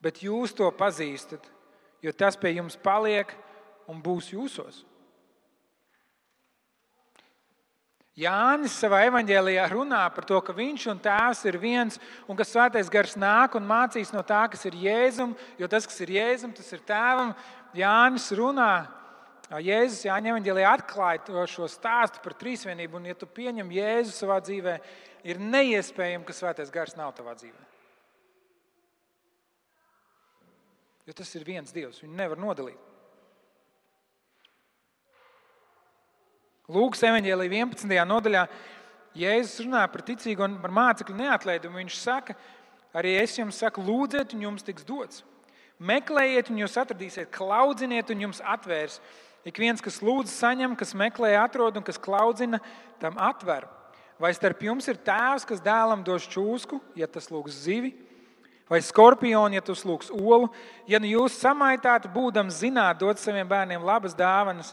Bet 0.00 0.22
jūs 0.24 0.56
to 0.56 0.70
pazīstat, 0.72 1.44
jo 2.02 2.12
tas 2.12 2.36
pie 2.36 2.56
jums 2.56 2.78
paliek 2.80 3.32
un 3.90 4.00
būs 4.02 4.32
jūsos. 4.32 4.84
Jānis 8.20 8.74
savā 8.76 9.04
evanģēlijā 9.06 9.64
runā 9.70 10.02
par 10.12 10.26
to, 10.28 10.36
ka 10.44 10.52
viņš 10.52 10.86
un 10.92 10.98
tēvs 11.00 11.44
ir 11.48 11.56
viens, 11.62 11.96
un 12.28 12.36
ka 12.36 12.44
svētais 12.44 12.90
gars 12.92 13.14
nāk 13.16 13.54
un 13.56 13.68
mācīs 13.68 14.10
no 14.12 14.20
tā, 14.26 14.42
kas 14.50 14.66
ir 14.68 14.76
Jēzum, 14.76 15.32
jo 15.56 15.68
tas, 15.70 15.86
kas 15.88 16.02
ir 16.04 16.12
Jēzum, 16.18 16.52
tas 16.56 16.68
ir 16.74 16.82
tēvam. 16.84 17.32
Jānis 17.76 18.26
runā, 18.36 18.74
Jēzus 19.62 20.04
Jāņa 20.04 20.34
evanģēlijā 20.34 20.74
atklāja 20.74 21.46
šo 21.48 21.70
stāstu 21.70 22.20
par 22.22 22.36
trīsvienību, 22.42 22.98
un 22.98 23.08
ja 23.08 23.16
tu 23.16 23.30
pieņem 23.30 23.72
Jēzu 23.78 24.14
savā 24.18 24.42
dzīvē, 24.42 24.76
ir 25.30 25.40
neiespējami, 25.40 26.26
ka 26.26 26.36
svētais 26.36 26.74
gars 26.74 26.98
nav 26.98 27.14
tavā 27.16 27.38
dzīvē. 27.38 27.69
Jo 31.10 31.14
tas 31.18 31.32
ir 31.34 31.42
viens 31.42 31.72
Dievs, 31.74 32.04
viņu 32.04 32.14
nevar 32.14 32.38
nodalīt. 32.38 32.78
Lūkas 36.70 37.00
evanģēlīja 37.08 37.64
11. 37.64 37.96
nodaļā 38.06 38.44
Jēzus 39.18 39.64
runā 39.64 39.80
par 39.90 40.04
ticīgo 40.06 40.44
un 40.46 40.54
par 40.62 40.70
mācekļu 40.70 41.16
neatlaidumu. 41.18 41.80
Viņš 41.80 41.96
saka, 41.98 42.36
arī 42.94 43.16
es 43.18 43.34
jums 43.34 43.58
saku, 43.58 43.82
lūdziet, 43.82 44.36
un 44.36 44.44
jums 44.46 44.62
tiks 44.62 44.86
dots. 44.86 45.24
Meklējiet, 45.82 46.52
un 46.54 46.60
jūs 46.62 46.78
atradīsiet, 46.78 47.32
klaudziniet, 47.34 48.12
un 48.14 48.22
jums 48.28 48.38
atvērs. 48.46 49.00
Ik 49.42 49.58
viens, 49.58 49.82
kas 49.82 49.98
lūdz, 50.06 50.30
saņem, 50.30 50.78
kas 50.78 50.94
meklē, 50.94 51.32
atrod, 51.40 51.80
un 51.80 51.88
kas 51.90 51.98
klaudzina, 51.98 52.62
tam 53.02 53.18
atver. 53.18 53.66
Vai 54.22 54.30
starp 54.38 54.62
jums 54.62 54.86
ir 54.86 55.02
tēvs, 55.02 55.48
kas 55.48 55.66
dēlam 55.66 56.06
dos 56.06 56.30
čūsku, 56.30 56.78
ja 56.94 57.10
tas 57.10 57.32
lūgs 57.34 57.58
zivi? 57.66 57.96
Vai 58.70 58.78
skorpionu, 58.86 59.56
ja 59.58 59.64
tu 59.64 59.74
slūgs 59.74 60.12
olu. 60.14 60.46
Ja 60.86 61.00
nu 61.02 61.10
jūs 61.10 61.40
samaitātu, 61.42 62.10
būdam 62.14 62.52
zināt, 62.54 63.00
dot 63.02 63.18
saviem 63.18 63.48
bērniem 63.50 63.82
labas 63.82 64.14
dāvanas, 64.14 64.72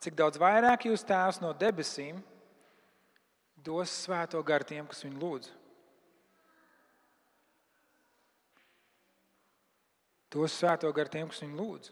cik 0.00 0.16
daudz 0.16 0.40
vairāk 0.40 0.88
jūs 0.88 1.04
tēvs 1.04 1.42
no 1.44 1.52
debesīm 1.52 2.22
dos 3.60 3.92
svēto 4.06 4.40
garu 4.42 4.64
tiem, 4.64 4.86
kas 4.88 5.04
viņu 5.04 5.20
lūdz. 5.20 5.48
Dos 10.32 10.54
svēto 10.56 10.88
garu 10.96 11.12
tiem, 11.12 11.26
kas 11.28 11.42
viņu 11.44 11.58
lūdz. 11.58 11.90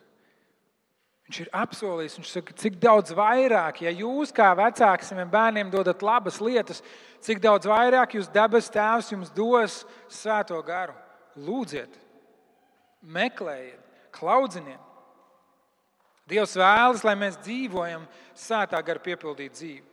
Viņš 1.28 1.40
ir 1.42 1.50
apsolījis, 1.52 2.14
viņš 2.16 2.30
saka, 2.32 2.54
cik 2.56 2.78
daudz 2.80 3.12
vairāk, 3.12 3.82
ja 3.84 3.90
jūs 3.92 4.32
kā 4.32 4.46
vecāki 4.56 5.04
saviem 5.04 5.28
bērniem 5.28 5.68
dodat 5.68 6.00
labas 6.00 6.38
lietas, 6.40 6.80
cik 7.20 7.42
daudz 7.44 7.68
vairāk 7.68 8.16
jūs 8.16 8.30
dabas 8.32 8.70
tēvs 8.72 9.12
jums 9.12 9.34
dos 9.36 9.82
svēto 10.08 10.56
garu. 10.64 10.96
Lūdziet, 11.46 11.92
meklējiet, 13.02 13.82
klaudziniet. 14.14 14.84
Dievs 16.28 16.56
vēlas, 16.60 17.04
lai 17.06 17.14
mēs 17.16 17.38
dzīvojam 17.40 18.04
sētā 18.36 18.80
gara 18.84 19.00
piepildīt 19.00 19.54
dzīvi. 19.56 19.86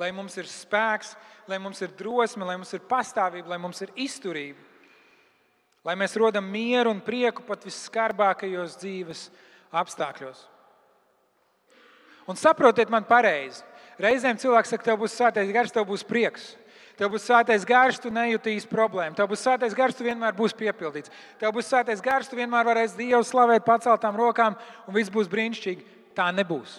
Lai 0.00 0.08
mums 0.14 0.34
ir 0.40 0.48
spēks, 0.50 1.12
lai 1.46 1.60
mums 1.62 1.78
ir 1.84 1.92
drosme, 1.94 2.46
lai 2.48 2.56
mums 2.58 2.72
ir 2.74 2.82
pastāvība, 2.88 3.52
lai 3.52 3.60
mums 3.62 3.82
ir 3.84 3.92
izturība. 3.94 4.58
Lai 5.86 5.94
mēs 5.98 6.16
rodam 6.18 6.46
mieru 6.46 6.90
un 6.94 7.02
prieku 7.02 7.44
pat 7.46 7.62
visskarbākajos 7.66 8.78
dzīves 8.80 9.26
apstākļos. 9.74 10.40
Un 12.30 12.38
saprotiet 12.38 12.90
man 12.90 13.06
pareizi. 13.06 13.62
Reizēm 14.02 14.38
cilvēks 14.40 14.72
saka, 14.72 14.86
tev 14.86 15.00
būs 15.02 15.14
svētais 15.18 15.50
gars, 15.54 15.74
tev 15.74 15.86
būs 15.90 16.06
prieks. 16.06 16.52
Tev 17.02 17.10
būs 17.10 17.24
svētais 17.26 17.64
gars, 17.66 17.96
tu 17.98 18.12
nejutīsi 18.14 18.68
problēmu. 18.70 19.16
Tev 19.18 19.26
būs 19.32 19.40
svētais 19.42 19.72
gars, 19.74 19.96
tu 19.98 20.04
vienmēr 20.06 20.36
būsi 20.38 20.54
piepildīts. 20.60 21.10
Tev 21.40 21.50
būs 21.56 21.66
svētais 21.66 21.98
gars, 22.04 22.28
tu 22.30 22.38
vienmēr 22.38 22.68
varēsi 22.68 23.00
Dievu 23.00 23.24
slavēt 23.26 23.64
paceltām 23.66 24.14
rokām, 24.20 24.54
un 24.86 24.94
viss 24.94 25.10
būs 25.10 25.26
brīnišķīgi. 25.32 25.82
Tā 26.14 26.28
nebūs. 26.36 26.76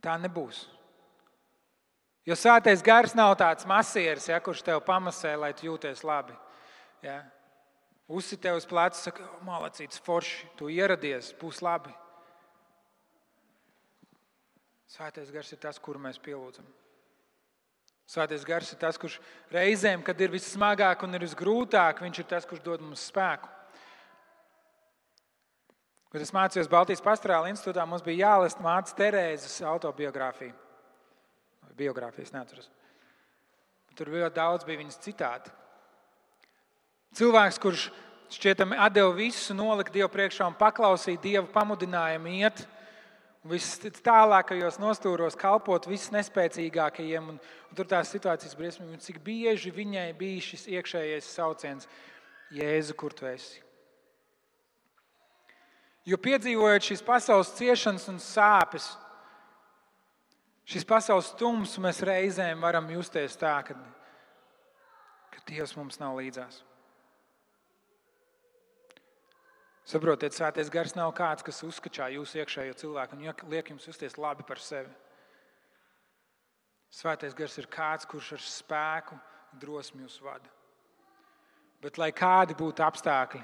Tā 0.00 0.16
nebūs. 0.24 0.64
Jo 2.24 2.40
svētais 2.40 2.80
gars 2.80 3.12
nav 3.18 3.34
tāds 3.36 3.68
masieris, 3.68 4.32
ja, 4.32 4.40
kurš 4.40 4.64
tev 4.64 4.80
pamasē, 4.88 5.36
lai 5.36 5.52
tu 5.52 5.68
jūties 5.68 6.00
labi. 6.08 6.32
Ja. 7.04 7.20
Uzsi 8.08 8.40
tev 8.40 8.62
uz 8.62 8.64
pleca, 8.64 8.96
saka, 8.96 9.28
malacīts, 9.44 10.00
forši, 10.08 10.48
tu 10.56 10.72
ieradies, 10.72 11.34
būs 11.36 11.60
labi. 11.60 11.92
Svētais 14.88 15.28
gars 15.36 15.52
ir 15.52 15.60
tas, 15.60 15.76
kuru 15.76 16.00
mēs 16.00 16.16
pielūdzam. 16.16 16.78
Svētais 18.12 18.42
gars 18.44 18.68
ir 18.74 18.76
tas, 18.76 18.98
kurš 19.00 19.14
reizēm, 19.54 20.02
kad 20.04 20.18
ir 20.20 20.32
vissmagāk 20.34 21.00
un 21.06 21.16
ir 21.16 21.22
visgrūtāk, 21.24 22.02
viņš 22.04 22.18
ir 22.20 22.26
tas, 22.28 22.44
kurš 22.48 22.60
dod 22.64 22.82
mums 22.84 23.06
spēku. 23.08 23.48
Kad 26.12 26.20
es 26.20 26.34
mācījos 26.36 26.68
Baltijas 26.68 27.00
Pastorāla 27.00 27.48
institūtā, 27.48 27.86
mums 27.88 28.04
bija 28.04 28.26
jālasa 28.26 28.60
mācīt 28.60 28.98
Terēzes 28.98 29.54
autobiogrāfiju. 29.64 30.52
Biogrāfijas 31.78 32.34
neatceros. 32.34 32.68
Tur 33.96 34.10
bija 34.12 34.28
daudz 34.28 34.68
bija 34.68 34.82
viņas 34.82 35.00
citāti. 35.00 35.54
Cilvēks, 37.16 37.60
kurš 37.64 37.86
šķietami 38.32 38.76
deva 38.92 39.16
visu, 39.16 39.56
nolika 39.56 39.92
Dievu 39.92 40.10
priekšā 40.12 40.50
un 40.52 40.58
paklausīja 40.60 41.20
Dieva 41.24 41.48
pamudinājumu 41.52 42.36
iet, 42.42 42.66
vistālākajos 43.48 44.78
nostūros 44.78 45.36
kalpot 45.38 45.88
visnespēcīgākajiem. 45.90 47.34
Un, 47.34 47.40
un 47.40 47.78
tur 47.78 47.88
tās 47.90 48.12
situācijas 48.14 48.56
briesmīgi, 48.58 49.02
cik 49.02 49.20
bieži 49.24 49.74
viņai 49.74 50.08
bija 50.18 50.46
šis 50.52 50.68
iekšējais 50.78 51.34
sauciens, 51.34 51.90
Jēzu, 52.52 52.92
kur 53.00 53.14
tu 53.16 53.24
esi. 53.24 53.62
Jo 56.04 56.18
piedzīvojot 56.20 56.84
šīs 56.84 57.04
pasaules 57.06 57.54
ciešanas 57.56 58.04
un 58.12 58.18
sāpes, 58.20 58.90
šīs 60.68 60.84
pasaules 60.84 61.30
tums, 61.40 61.78
mēs 61.80 62.02
reizēm 62.04 62.60
varam 62.60 62.90
justies 62.92 63.38
tā, 63.40 63.54
ka, 63.64 63.78
ka 65.32 65.44
Dievs 65.48 65.72
mums 65.78 65.96
nav 66.02 66.18
līdzās. 66.18 66.60
Saprotiet, 69.88 70.34
svētais 70.36 70.70
gars 70.70 70.94
nav 70.94 71.10
kāds, 71.18 71.42
kas 71.42 71.58
uzskačā 71.66 72.06
jūsu 72.14 72.38
iekšējo 72.38 72.76
cilvēku 72.78 73.16
un 73.18 73.24
liek 73.50 73.70
jums 73.72 73.88
justies 73.88 74.14
labi 74.20 74.46
par 74.46 74.60
sevi. 74.62 74.90
Svētais 76.92 77.34
gars 77.34 77.56
ir 77.58 77.66
kāds, 77.72 78.06
kurš 78.06 78.34
ar 78.36 78.44
spēku, 78.44 79.16
drosmi 79.58 80.04
jūs 80.04 80.20
vada. 80.22 80.50
Bet, 81.82 81.98
lai 81.98 82.12
kādi 82.14 82.54
būtu 82.54 82.84
apstākļi, 82.84 83.40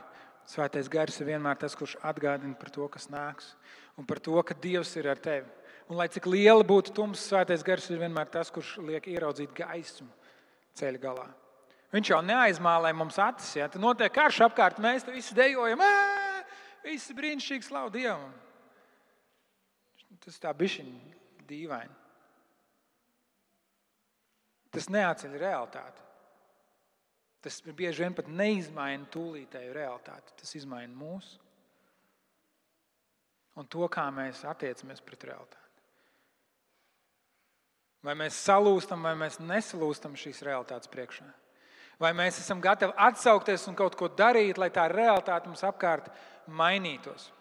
svētais 0.47 0.91
gars 0.93 1.17
ir 1.19 1.31
vienmēr 1.33 1.59
tas, 1.59 1.75
kurš 1.75 1.97
atgādina 2.07 2.55
par 2.61 2.71
to, 2.71 2.87
kas 2.93 3.09
nāks, 3.11 3.55
un 3.99 4.07
par 4.07 4.21
to, 4.23 4.37
ka 4.47 4.55
Dievs 4.55 4.95
ir 5.01 5.09
ar 5.11 5.19
tevi. 5.19 5.49
Un, 5.89 5.97
lai 5.99 6.07
cik 6.13 6.29
liela 6.29 6.63
būtu 6.63 6.93
tums, 6.95 7.25
svētais 7.25 7.65
gars 7.67 7.89
ir 7.91 7.99
vienmēr 8.05 8.29
tas, 8.31 8.53
kurš 8.53 8.77
liek 8.85 9.09
ieraudzīt 9.11 9.57
gaismu 9.57 10.11
ceļa 10.79 11.03
galā. 11.03 11.27
Viņš 11.97 12.13
jau 12.13 12.21
neaizmālē 12.23 12.93
mums 12.93 13.17
acis. 13.25 13.57
Ja? 13.57 13.67
Tad 13.73 13.81
notiek 13.83 14.13
karš 14.13 14.45
apkārt, 14.51 14.79
mēs 14.85 15.09
visi 15.09 15.35
dejojam. 15.35 15.81
Ā! 15.83 16.18
Viss 16.89 17.13
brīnišķīgi, 17.13 17.69
slavu 17.69 17.93
Dievam. 17.93 18.33
Tas 20.25 20.41
tā 20.41 20.53
bišķiņ 20.57 20.93
dīvaini. 21.49 21.97
Tas 24.73 24.89
neatceļ 24.93 25.37
realitāti. 25.41 26.05
Tas 27.45 27.61
bieži 27.63 28.03
vien 28.03 28.17
pat 28.17 28.29
neizmaina 28.29 29.07
tūlītēju 29.13 29.77
realitāti. 29.77 30.35
Tas 30.41 30.57
izmaina 30.59 30.93
mūsu 30.97 31.39
un 33.59 33.67
to, 33.67 33.83
kā 33.91 34.05
mēs 34.15 34.45
attiecamies 34.47 35.03
pret 35.03 35.25
realitāti. 35.31 35.65
Vai 38.07 38.15
mēs 38.15 38.39
salūstam, 38.47 39.03
vai 39.03 39.17
mēs 39.19 39.41
nesalūstam 39.43 40.15
šīs 40.19 40.45
realitātes 40.47 40.91
priekšā. 40.93 41.27
Vai 41.99 42.13
mēs 42.15 42.39
esam 42.39 42.61
gatavi 42.63 42.95
atsaukties 42.95 43.67
un 43.71 43.75
kaut 43.79 43.97
ko 43.99 44.07
darīt, 44.09 44.59
lai 44.59 44.71
tā 44.71 44.87
realitāte 44.91 45.51
mums 45.51 45.65
apkārt 45.67 46.07
mainītos. 46.47 47.33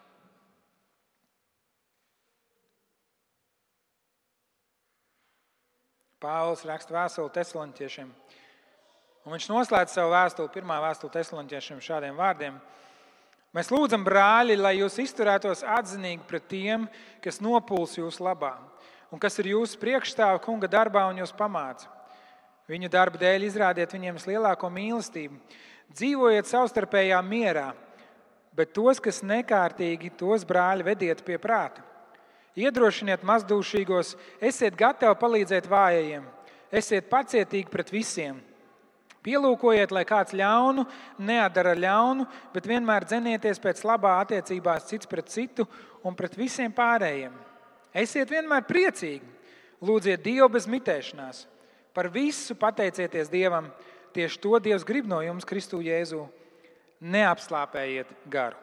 Pāvils 6.18 6.64
raksta 6.66 6.96
vēstuli 6.96 7.30
Thessaloniķiešiem. 7.36 8.08
Un 9.22 9.34
viņš 9.36 9.46
noslēdz 9.52 9.94
savu 9.94 10.10
vēstuli, 10.10 10.50
pirmā 10.50 10.80
vēstuli 10.82 11.14
Thessaloniķiešiem 11.14 11.84
šādiem 11.84 12.18
vārdiem: 12.18 12.56
Mēs 13.54 13.70
lūdzam, 13.70 14.02
brāļi, 14.02 14.56
lai 14.58 14.74
jūs 14.80 14.98
izturētos 15.04 15.62
atzinīgi 15.62 16.26
pret 16.26 16.48
tiem, 16.50 16.88
kas 17.22 17.38
nopuls 17.40 17.94
jūsu 18.00 18.26
labā 18.26 18.56
un 19.14 19.22
kas 19.22 19.38
ir 19.40 19.52
jūsu 19.54 19.78
priekšstāvi 19.80 20.42
kunga 20.44 20.68
darbā 20.68 21.06
un 21.08 21.22
jūs 21.22 21.32
pamāca. 21.36 21.88
Viņu 22.68 22.90
darba 22.92 23.20
dēļ 23.20 23.46
izrādiet 23.48 23.92
viņiem 23.94 24.18
vislielāko 24.18 24.68
mīlestību, 24.72 25.38
dzīvojiet 25.96 26.50
savstarpējā 26.50 27.20
mierā, 27.24 27.70
bet 28.56 28.74
tos, 28.76 29.00
kas 29.00 29.22
nekārtīgi, 29.24 30.12
tos 30.20 30.44
brāļi 30.48 30.84
vediet 30.90 31.22
pie 31.24 31.38
prāta. 31.40 31.84
Iedrošiniet 32.58 33.24
mazdūšīgos, 33.24 34.16
esiet 34.42 34.76
gatavi 34.76 35.16
palīdzēt 35.20 35.70
vājajiem, 35.70 36.26
esiet 36.74 37.08
pacietīgi 37.08 37.70
pret 37.72 37.94
visiem 37.94 38.42
Pielūkojiet, 39.28 39.90
lai 39.92 40.04
kāds 40.06 40.32
ļaunu 40.36 40.84
neadara 41.26 41.74
ļaunu, 41.76 42.24
bet 42.54 42.68
vienmēr 42.70 43.04
dzenieties 43.08 43.58
pēc 43.60 43.82
labā 43.88 44.14
attiecībās 44.22 44.86
cits 44.88 45.10
pret 45.10 45.28
citu 45.32 45.66
un 46.06 46.14
pret 46.16 46.36
visiem 46.38 46.72
pārējiem. 46.72 47.34
Esiet 47.92 48.30
vienmēr 48.30 48.64
priecīgi, 48.68 49.26
lūdziet 49.82 50.22
Dievu 50.22 50.48
bez 50.54 50.68
mitēšanās. 50.70 51.46
Par 51.98 52.06
visu 52.14 52.54
pateicieties 52.54 53.30
Dievam. 53.32 53.72
Tieši 54.14 54.38
to 54.38 54.54
Dievs 54.62 54.86
grib 54.86 55.08
no 55.10 55.18
jums, 55.24 55.46
Kristu 55.46 55.80
Jēzu. 55.82 56.22
Neapslāpējiet 57.02 58.08
garu, 58.30 58.56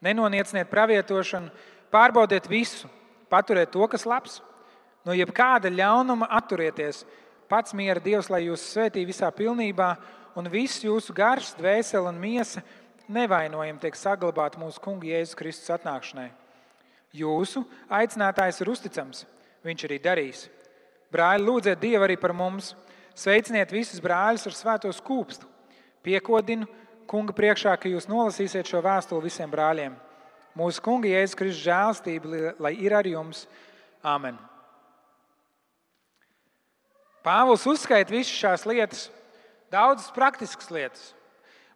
nenonieciniet 0.00 0.68
pravietošanu, 0.70 1.50
pārbaudiet 1.92 2.46
visu, 2.48 2.88
paturiet 3.32 3.72
to, 3.72 3.84
kas 3.88 4.06
labs. 4.08 4.38
No 5.04 5.12
jebkāda 5.16 5.68
ļaunuma 5.72 6.28
atturieties, 6.36 7.02
Pats 7.50 7.74
miera 7.74 7.98
Dievs, 7.98 8.28
lai 8.30 8.44
jūs 8.44 8.62
svētī 8.62 9.02
visā 9.02 9.26
pilnībā, 9.34 9.88
un 10.38 10.46
viss 10.52 10.84
jūsu 10.84 11.10
gars, 11.10 11.48
dvēsele 11.58 12.06
un 12.12 12.20
miesa 12.22 12.62
nevainojami 13.10 13.82
tiek 13.82 13.98
saglabāti 13.98 14.60
mūsu 14.62 14.78
Kunga 14.84 15.08
Jēzus 15.08 15.34
Kristus 15.34 15.72
atnākšanai. 15.74 16.28
Jūsu 17.10 17.64
aicinātājs 17.90 18.62
ir 18.62 18.70
uzticams, 18.70 19.24
viņš 19.66 19.86
arī 19.88 19.98
darīs. 20.04 20.44
Brāļi, 21.10 21.46
lūdziet 21.46 21.80
Dievu 21.82 22.06
arī 22.06 22.16
par 22.20 22.34
mums, 22.36 22.74
sveiciniet 23.18 23.72
visus 23.74 24.02
brāļus 24.02 24.46
ar 24.46 24.56
svēto 24.56 24.92
skūpstu. 24.94 25.48
Piekodinu 26.06 26.68
Kunga 27.10 27.34
priekšā, 27.34 27.72
ka 27.74 27.90
jūs 27.90 28.06
nolasīsiet 28.06 28.68
šo 28.70 28.78
vēstuli 28.84 29.26
visiem 29.26 29.50
brāļiem. 29.50 29.96
Mūsu 30.54 30.82
Kunga 30.84 31.10
Jēzus 31.10 31.34
Kristus 31.38 31.64
žēlstība, 31.64 32.52
lai 32.62 32.70
ir 32.78 32.94
ar 32.94 33.08
jums. 33.10 33.48
Āmen! 34.06 34.38
Pāvils 37.26 37.66
uzskaita 37.68 38.14
visas 38.14 38.32
šīs 38.32 38.62
lietas, 38.70 39.08
daudzas 39.72 40.12
praktiskas 40.14 40.70
lietas. 40.72 41.10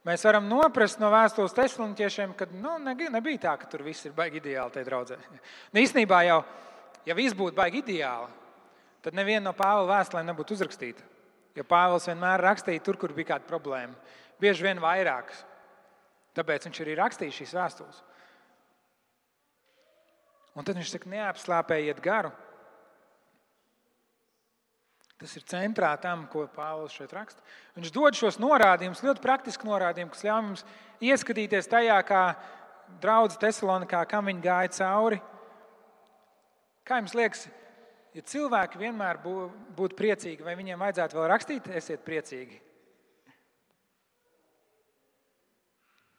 Mēs 0.05 0.23
varam 0.25 0.47
noprast 0.49 1.01
no 1.01 1.11
vēstules 1.13 1.57
tesloniķiešiem, 1.57 2.33
ka 2.39 2.47
nu, 2.53 2.77
nebija 2.85 3.41
tā, 3.43 3.57
ka 3.61 3.69
tur 3.69 3.83
viss 3.85 4.07
ir 4.07 4.15
baigi 4.17 4.41
ideāli. 4.41 4.85
Nu, 5.73 5.81
īstenībā 5.81 6.23
jau, 6.29 6.43
ja 7.09 7.17
viss 7.17 7.37
būtu 7.37 7.57
baigi 7.57 7.83
ideāli, 7.83 8.31
tad 9.05 9.17
neviena 9.17 9.49
no 9.49 9.55
Pāvila 9.57 9.99
vēstulēm 9.99 10.31
nebūtu 10.31 10.57
uzrakstīta. 10.57 11.05
Jo 11.55 11.67
Pāvils 11.69 12.09
vienmēr 12.11 12.43
rakstīja 12.43 12.83
tur, 12.83 12.99
kur 12.99 13.15
bija 13.15 13.35
kāda 13.35 13.49
problēma. 13.49 13.95
Bieži 14.43 14.67
vien 14.67 14.81
vairākas. 14.83 15.45
Tāpēc 16.35 16.67
viņš 16.67 16.81
arī 16.83 16.97
rakstīja 16.99 17.37
šīs 17.37 17.55
vēstules. 17.55 18.01
Un 20.55 20.67
tad 20.67 20.79
viņš 20.79 20.97
saka, 20.97 21.11
neapslāpējiet 21.11 22.03
garu, 22.03 22.33
Tas 25.25 25.39
ir 25.39 25.45
centrā 25.49 25.95
tam, 26.03 26.27
ko 26.29 26.43
Pāvils 26.53 26.93
šeit 26.93 27.13
raksta. 27.17 27.41
Viņš 27.79 27.93
dod 27.95 28.17
šos 28.19 28.37
norādījumus, 28.43 29.01
ļoti 29.07 29.23
praktisku 29.23 29.69
norādījumus, 29.71 30.19
kas 30.19 30.27
ļauj 30.27 30.43
mums 30.45 30.65
ieskatīties 31.01 31.71
tajā, 31.71 31.97
kā 32.05 32.23
draudzene 33.01 33.41
Thessalonikā, 33.41 34.03
kam 34.11 34.29
viņi 34.29 34.45
gāja 34.45 34.73
cauri. 34.75 35.21
Kā 36.85 36.99
jums 37.01 37.15
liekas, 37.17 37.47
ja 38.15 38.23
cilvēki 38.23 38.81
vienmēr 38.81 39.21
būtu 39.25 39.99
priecīgi, 39.99 40.45
vai 40.47 40.55
viņiem 40.59 40.81
vajadzētu 40.81 41.19
vēl 41.19 41.29
rakstīt, 41.33 41.71
esiet 41.75 42.05
priecīgi? 42.07 42.61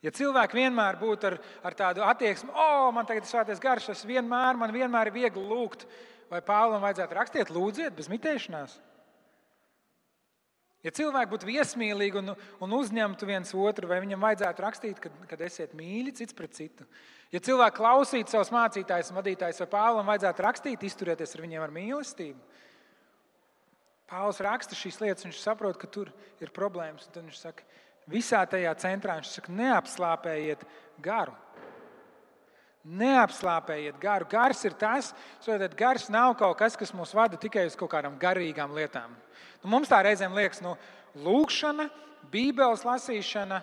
Ja 0.05 0.11
cilvēki 0.13 0.59
vienmēr 0.59 0.99
būtu 1.01 1.31
ar, 1.31 1.39
ar 1.65 1.77
tādu 1.77 2.03
attieksmi, 2.05 2.51
o, 2.53 2.65
oh, 2.65 2.89
man 2.93 3.07
tagad 3.09 3.25
ir 3.25 3.31
svētais 3.31 3.61
garš, 3.61 3.87
tas 3.89 4.03
vienmēr, 4.05 4.59
man 4.59 4.73
vienmēr 4.75 5.09
ir 5.09 5.15
viegli 5.15 5.41
lūgt, 5.41 5.87
vai 6.29 6.43
Pāvlam 6.45 6.83
vajadzētu 6.83 7.17
rakstīt, 7.17 7.53
lūdziet, 7.53 7.95
bez 7.97 8.11
mitēšanās. 8.11 8.75
Ja 10.85 10.91
cilvēki 10.93 11.31
būtu 11.31 11.47
viesmīlīgi 11.49 12.19
un, 12.21 12.35
un 12.61 12.73
uzņemtu 12.77 13.25
viens 13.25 13.53
otru, 13.57 13.89
vai 13.89 13.97
viņam 14.03 14.21
vajadzētu 14.21 14.61
rakstīt, 14.61 14.99
kad, 15.01 15.15
kad 15.31 15.41
esiet 15.41 15.73
mīļi 15.77 16.13
cits 16.19 16.37
pret 16.37 16.53
citu? 16.53 16.85
Ja 17.33 17.41
cilvēki 17.41 17.79
klausītu 17.79 18.35
savus 18.35 18.51
mācītājus 18.53 19.09
vadītājus, 19.15 19.63
vai 19.63 19.69
Pāvlam 19.71 20.11
vajadzētu 20.11 20.45
rakstīt, 20.45 20.85
izturēties 20.85 21.33
ar 21.33 21.43
viņiem 21.45 21.65
ar 21.65 21.73
mīlestību? 21.73 22.61
Pāvils 24.05 24.43
raksta 24.45 24.77
šīs 24.77 25.01
lietas, 25.01 25.25
viņš 25.25 25.41
saprot, 25.41 25.79
ka 25.81 25.89
tur 25.89 26.11
ir 26.43 26.53
problēmas. 26.53 27.09
Tad 27.09 27.25
viņš 27.25 27.39
saka, 27.41 27.65
visā 28.11 28.43
tajā 28.45 28.75
centrā 28.77 29.17
viņš 29.17 29.31
saka, 29.39 29.55
neapslāpējiet 29.57 30.67
garu. 31.01 31.33
Neapslāpējiet 32.85 33.97
garu. 33.97 34.27
Gars 34.29 34.59
ir 34.67 34.75
tas, 34.77 35.09
ka 35.41 35.57
gars 35.77 36.09
nav 36.13 36.35
kaut 36.37 36.59
kas, 36.59 36.75
kas 36.77 36.93
mūs 36.93 37.15
vada 37.17 37.39
tikai 37.41 37.65
uz 37.65 37.77
kaut 37.79 37.89
kādām 37.95 38.19
garīgām 38.21 38.75
lietām. 38.77 39.15
Nu, 39.63 39.71
mums 39.73 39.89
tā 39.89 40.03
reizēm 40.05 40.35
liekas, 40.37 40.61
nu, 40.61 40.75
lūkšana, 41.25 41.87
bībeles 42.29 42.85
lasīšana, 42.85 43.61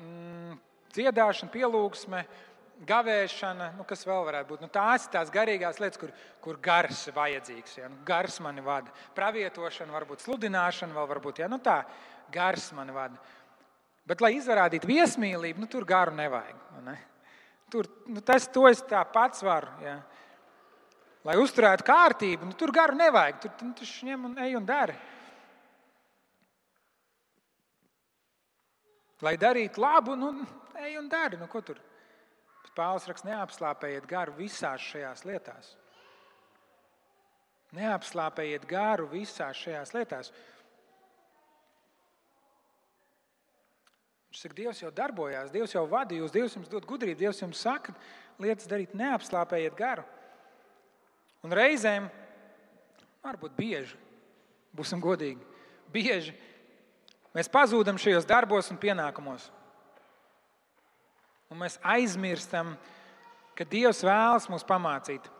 mm, 0.00 0.58
dziedāšana, 0.96 1.52
pielūgsme, 1.54 2.24
gavēšana, 2.88 3.70
nu, 3.78 3.86
kas 3.86 4.02
vēl 4.08 4.26
varētu 4.26 4.50
būt. 4.50 4.66
Nu, 4.66 4.72
tās 4.74 5.06
ir 5.06 5.14
tās 5.14 5.30
garīgās 5.34 5.78
lietas, 5.78 6.00
kur, 6.00 6.10
kur 6.42 6.58
gars 6.62 7.06
ir 7.06 7.14
vajadzīgs. 7.14 7.78
Ja? 7.78 7.92
Nu, 7.92 8.02
gars 8.06 8.40
mani 8.42 8.64
vada. 8.64 8.90
Pravietošana, 9.14 9.94
varbūt 9.94 10.26
sludināšana, 10.26 10.96
vēl 10.98 11.10
varbūt 11.14 11.44
ja? 11.44 11.50
nu, 11.52 11.62
tā, 11.62 11.82
gars 12.34 12.72
mani 12.74 12.94
vada. 12.96 13.22
Bet, 14.04 14.20
lai 14.20 14.34
izrādītu 14.36 14.90
viesmīlību, 14.90 15.62
nu, 15.62 15.70
tur 15.70 15.86
garu 15.88 16.12
nevajag. 16.18 16.58
Ne? 16.84 16.98
Tur, 17.72 17.88
nu, 18.06 18.20
tas 18.20 18.48
es 18.70 18.82
tā 18.88 19.00
pats 19.12 19.42
varu. 19.42 19.70
Ja. 19.82 19.96
Lai 21.24 21.38
uzturētu 21.40 21.86
kārtību, 21.88 22.50
nu, 22.50 22.56
tur 22.58 22.72
garu 22.74 22.96
nevajag. 22.98 23.40
Tur 23.40 23.64
nu, 23.64 23.72
tu 23.78 23.88
ņem 23.88 24.28
un 24.28 24.38
ej 24.44 24.58
un 24.58 24.66
dari. 24.68 24.96
Lai 29.24 29.36
darītu 29.40 29.80
labu, 29.80 30.16
nu, 30.20 30.34
ej 30.84 30.98
un 31.00 31.08
dari. 31.08 31.40
Nu, 31.40 31.48
ko 31.48 31.62
tur? 31.64 31.80
Pāvils 32.74 33.06
raksta, 33.06 33.28
neapslāpējiet 33.30 34.06
garu 34.10 34.34
visās 34.34 34.82
šajās 34.82 35.22
lietās. 35.28 35.68
Neapslāpējiet 37.74 38.66
garu 38.70 39.06
visās 39.12 39.60
šajās 39.62 39.94
lietās. 39.94 40.32
Viņš 44.34 44.42
saka, 44.42 44.54
Dievs 44.58 44.80
jau 44.82 44.88
darbojās, 44.90 45.52
Dievs 45.54 45.72
jau 45.76 45.84
vada 45.86 46.16
jūs, 46.16 46.32
Dievs 46.34 46.56
jums 46.56 46.66
dod 46.66 46.82
gudrību, 46.90 47.20
Dievs 47.20 47.38
jums 47.38 47.60
saka, 47.62 47.92
lietas 48.42 48.66
darīt, 48.66 48.90
neapslāpējiet 48.98 49.76
garu. 49.78 50.02
Un 51.46 51.54
reizēm, 51.54 52.08
varbūt 53.22 53.54
bieži, 53.54 53.94
būsim 54.74 54.98
godīgi, 54.98 55.38
bieži 55.94 56.34
mēs 57.30 57.46
pazūdam 57.46 57.94
šajos 57.94 58.26
darbos 58.26 58.72
un 58.74 58.80
pienākumos. 58.82 59.46
Un 61.46 61.62
mēs 61.62 61.78
aizmirstam, 61.86 62.74
ka 63.54 63.62
Dievs 63.62 64.02
vēlas 64.02 64.50
mūs 64.50 64.66
pamācīt. 64.66 65.30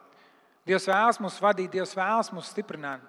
Dievs 0.70 0.86
vēlas 0.86 1.18
mūs 1.18 1.42
vadīt, 1.42 1.74
Dievs 1.74 1.98
vēlas 1.98 2.30
mūs 2.30 2.54
stiprināt. 2.54 3.02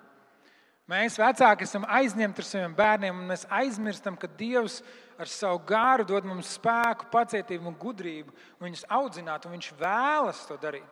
Mēs, 0.86 1.16
vecāki, 1.18 1.66
esam 1.66 1.86
aizņemti 1.90 2.44
ar 2.44 2.46
saviem 2.46 2.74
bērniem, 2.78 3.18
un 3.18 3.32
mēs 3.32 3.48
aizmirstam, 3.50 4.14
ka 4.22 4.30
Dievs 4.38 4.84
ar 5.18 5.30
savu 5.32 5.64
gāru 5.66 6.06
dod 6.06 6.28
mums 6.30 6.52
spēku, 6.60 7.08
pacietību 7.10 7.72
un 7.72 7.78
gudrību, 7.82 8.36
un 8.60 8.68
viņus 8.68 8.86
audzināt, 8.94 9.48
un 9.48 9.56
Viņš 9.56 9.72
vēlas 9.80 10.44
to 10.46 10.60
darīt. 10.62 10.86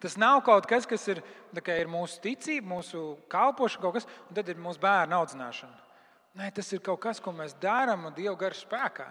Tas 0.00 0.16
nav 0.16 0.40
kaut 0.46 0.64
kas, 0.64 0.88
kas 0.88 1.04
ir, 1.12 1.20
ir 1.60 1.92
mūsu 1.92 2.22
ticība, 2.24 2.70
mūsu 2.72 3.18
kalpošana, 3.28 3.82
kaut 3.84 3.98
kas, 3.98 4.08
un 4.30 4.38
tad 4.38 4.48
ir 4.48 4.56
mūsu 4.56 4.80
bērnu 4.80 5.18
audzināšana. 5.18 5.76
Nē, 6.40 6.48
tas 6.56 6.72
ir 6.72 6.80
kaut 6.80 7.02
kas, 7.04 7.20
ko 7.20 7.34
mēs 7.36 7.52
darām 7.60 8.08
Dieva 8.16 8.32
gara 8.40 8.56
spēkā. 8.56 9.10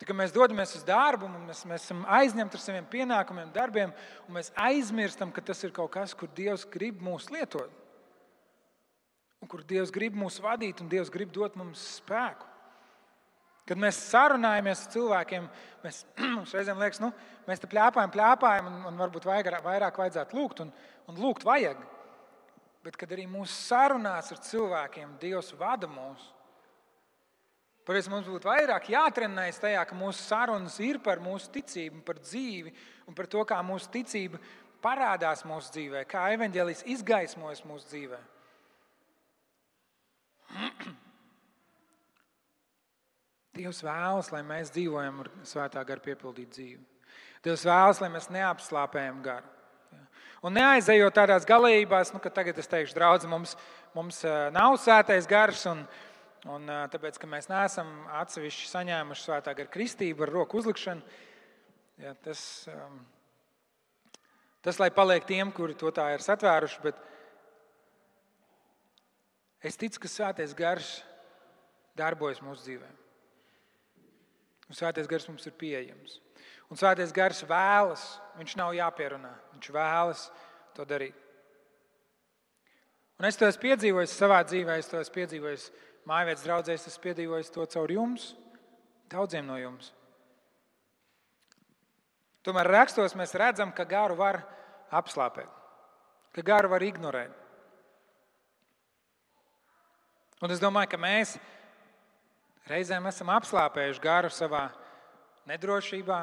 Tā 0.00 0.08
kā 0.08 0.16
mēs 0.16 0.36
dodamies 0.36 0.76
uz 0.76 0.84
darbu, 0.84 1.28
mēs, 1.48 1.64
mēs 1.68 1.88
esam 1.88 2.04
aizņemti 2.08 2.56
ar 2.56 2.60
saviem 2.60 2.86
pienākumiem, 2.92 3.52
darbiem, 3.56 3.92
un 4.28 4.36
mēs 4.36 4.52
aizmirstam, 4.56 5.32
ka 5.32 5.40
tas 5.44 5.64
ir 5.64 5.72
kaut 5.76 5.94
kas, 5.96 6.12
kur 6.12 6.28
Dievs 6.36 6.68
grib 6.68 7.00
mūs 7.04 7.32
lietot. 7.32 7.72
Un 9.40 9.48
kur 9.48 9.62
Dievs 9.64 9.92
grib 9.94 10.16
mūs 10.18 10.38
vadīt, 10.42 10.82
un 10.82 10.88
Dievs 10.92 11.12
grib 11.12 11.32
dot 11.32 11.56
mums 11.56 11.82
spēku. 11.98 12.48
Kad 13.68 13.78
mēs 13.80 14.00
sarunājamies 14.10 14.82
ar 14.84 14.92
cilvēkiem, 14.94 15.46
mēs, 15.84 16.02
mums 16.36 16.52
reizēm 16.56 16.80
liekas, 16.82 17.00
nu, 17.02 17.12
mēs 17.46 17.62
te 17.62 17.70
plēpājam, 17.70 18.12
plēpājam, 18.12 18.68
un, 18.68 18.82
un 18.90 19.00
varbūt 19.00 19.28
vairāk, 19.30 19.62
vairāk 19.64 20.02
vajadzētu 20.02 20.36
lūgt, 20.36 20.64
un, 20.64 20.74
un 21.08 21.22
lūgt 21.22 21.46
vajag. 21.46 21.80
Bet 22.84 22.96
kad 23.00 23.10
arī 23.12 23.26
mūsu 23.28 23.52
sarunās 23.54 24.32
ar 24.32 24.42
cilvēkiem 24.44 25.16
Dievs 25.22 25.52
vada 25.60 25.88
mūs, 25.90 26.28
Tāpēc 27.90 28.06
mums 28.06 28.28
būtu 28.30 28.46
vairāk 28.46 28.84
jātrenējas 28.92 29.56
tajā, 29.58 29.80
ka 29.88 29.96
mūsu 29.98 30.20
sarunas 30.22 30.76
ir 30.84 31.00
par 31.02 31.18
mūsu 31.18 31.48
ticību, 31.56 32.04
par 32.06 32.20
dzīvi 32.22 32.70
un 33.10 33.16
par 33.18 33.26
to, 33.26 33.42
kā 33.48 33.56
mūsu 33.66 33.88
ticība 33.90 34.38
parādās 34.84 35.42
mūsu 35.48 35.72
dzīvē, 35.74 36.04
kā 36.06 36.28
evanģēlis 36.36 36.84
izgaismojas 36.94 37.64
mūsu 37.66 37.90
dzīvē. 37.90 38.20
Dievs 43.60 43.82
vēlas, 43.84 44.30
lai 44.34 44.42
mēs 44.46 44.72
dzīvojam 44.74 45.24
ar 45.24 45.30
svētā 45.46 45.84
gara 45.86 46.00
piepildītu 46.04 46.52
dzīvi. 46.56 46.84
Dievs 47.44 47.64
vēlas, 47.68 48.00
lai 48.02 48.10
mēs 48.12 48.30
neapslāpējam 48.32 49.18
garu. 49.24 49.48
Un 50.44 50.54
neaizejot 50.56 51.12
tādās 51.12 51.44
galībās, 51.48 52.14
nu, 52.14 52.20
ka 52.22 52.30
tagad 52.32 52.56
es 52.60 52.70
teikšu, 52.70 52.96
draugs, 52.96 53.26
mums, 53.28 53.56
mums 53.96 54.22
nav 54.54 54.78
svētais 54.80 55.28
gars. 55.28 55.66
Un, 55.68 55.84
Un, 56.48 56.64
tāpēc, 56.88 57.18
ka 57.20 57.28
mēs 57.28 57.50
neesam 57.50 57.88
atsevišķi 58.16 58.68
saņēmuši 58.70 59.24
svētā 59.26 59.52
gara 59.52 59.68
kristību 59.68 60.24
ar 60.24 60.30
roku 60.32 60.56
uzlikšanu, 60.56 61.02
ja, 62.00 62.14
tas, 62.24 62.64
tas 64.64 64.80
lai 64.80 64.88
paliek 64.96 65.26
tiem, 65.28 65.50
kuri 65.52 65.76
to 65.76 65.92
tā 65.92 66.06
ir 66.14 66.24
satvēruši. 66.24 66.80
Bet 66.86 67.02
es 69.62 69.78
ticu, 69.80 70.00
ka 70.02 70.10
svētais 70.10 70.54
gars 70.56 71.00
darbojas 71.98 72.42
mūsu 72.44 72.64
dzīvē. 72.64 72.90
Un 74.70 74.78
svētais 74.78 75.08
gars 75.10 75.26
mums 75.28 75.46
ir 75.48 75.56
pieejams. 75.58 76.20
Un 76.70 76.78
svētais 76.78 77.10
gars 77.12 77.42
vēlas, 77.42 78.04
viņš 78.38 78.54
nav 78.60 78.76
jāpierunā, 78.78 79.32
viņš 79.56 79.70
vēlas 79.74 80.28
to 80.76 80.86
darīt. 80.86 81.16
Un 83.18 83.26
es 83.28 83.36
to 83.36 83.48
esmu 83.50 83.66
piedzīvojis 83.66 84.14
savā 84.16 84.38
dzīvē, 84.46 84.78
es 84.80 84.88
to 84.88 85.00
esmu 85.00 85.18
piedzīvojis 85.18 85.66
mājvietas 86.08 86.44
draudzēs, 86.46 86.86
es 86.88 87.02
piedzīvoju 87.02 87.50
to 87.52 87.66
caur 87.74 87.92
jums, 87.92 88.30
daudziem 89.12 89.44
no 89.50 89.58
jums. 89.60 89.90
Tomēr 92.46 92.70
rakstos 92.70 93.12
mēs 93.18 93.36
redzam, 93.36 93.74
ka 93.76 93.84
garu 93.84 94.16
var 94.16 94.40
apslāpēt, 94.96 95.50
ka 96.32 96.46
garu 96.46 96.70
var 96.72 96.86
ignorēt. 96.86 97.34
Un 100.40 100.48
es 100.54 100.60
domāju, 100.60 100.88
ka 100.94 100.98
mēs 101.00 101.34
reizēm 102.70 103.04
esam 103.10 103.28
apslāpējuši 103.34 104.00
garu 104.00 104.30
savā 104.32 104.70
nedrošībā, 105.50 106.20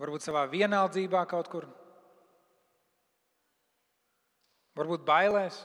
varbūt 0.00 0.24
savā 0.24 0.46
vienaldzībā 0.48 1.26
kaut 1.28 1.52
kur, 1.52 1.68
varbūt 4.78 5.04
bailēs. 5.04 5.60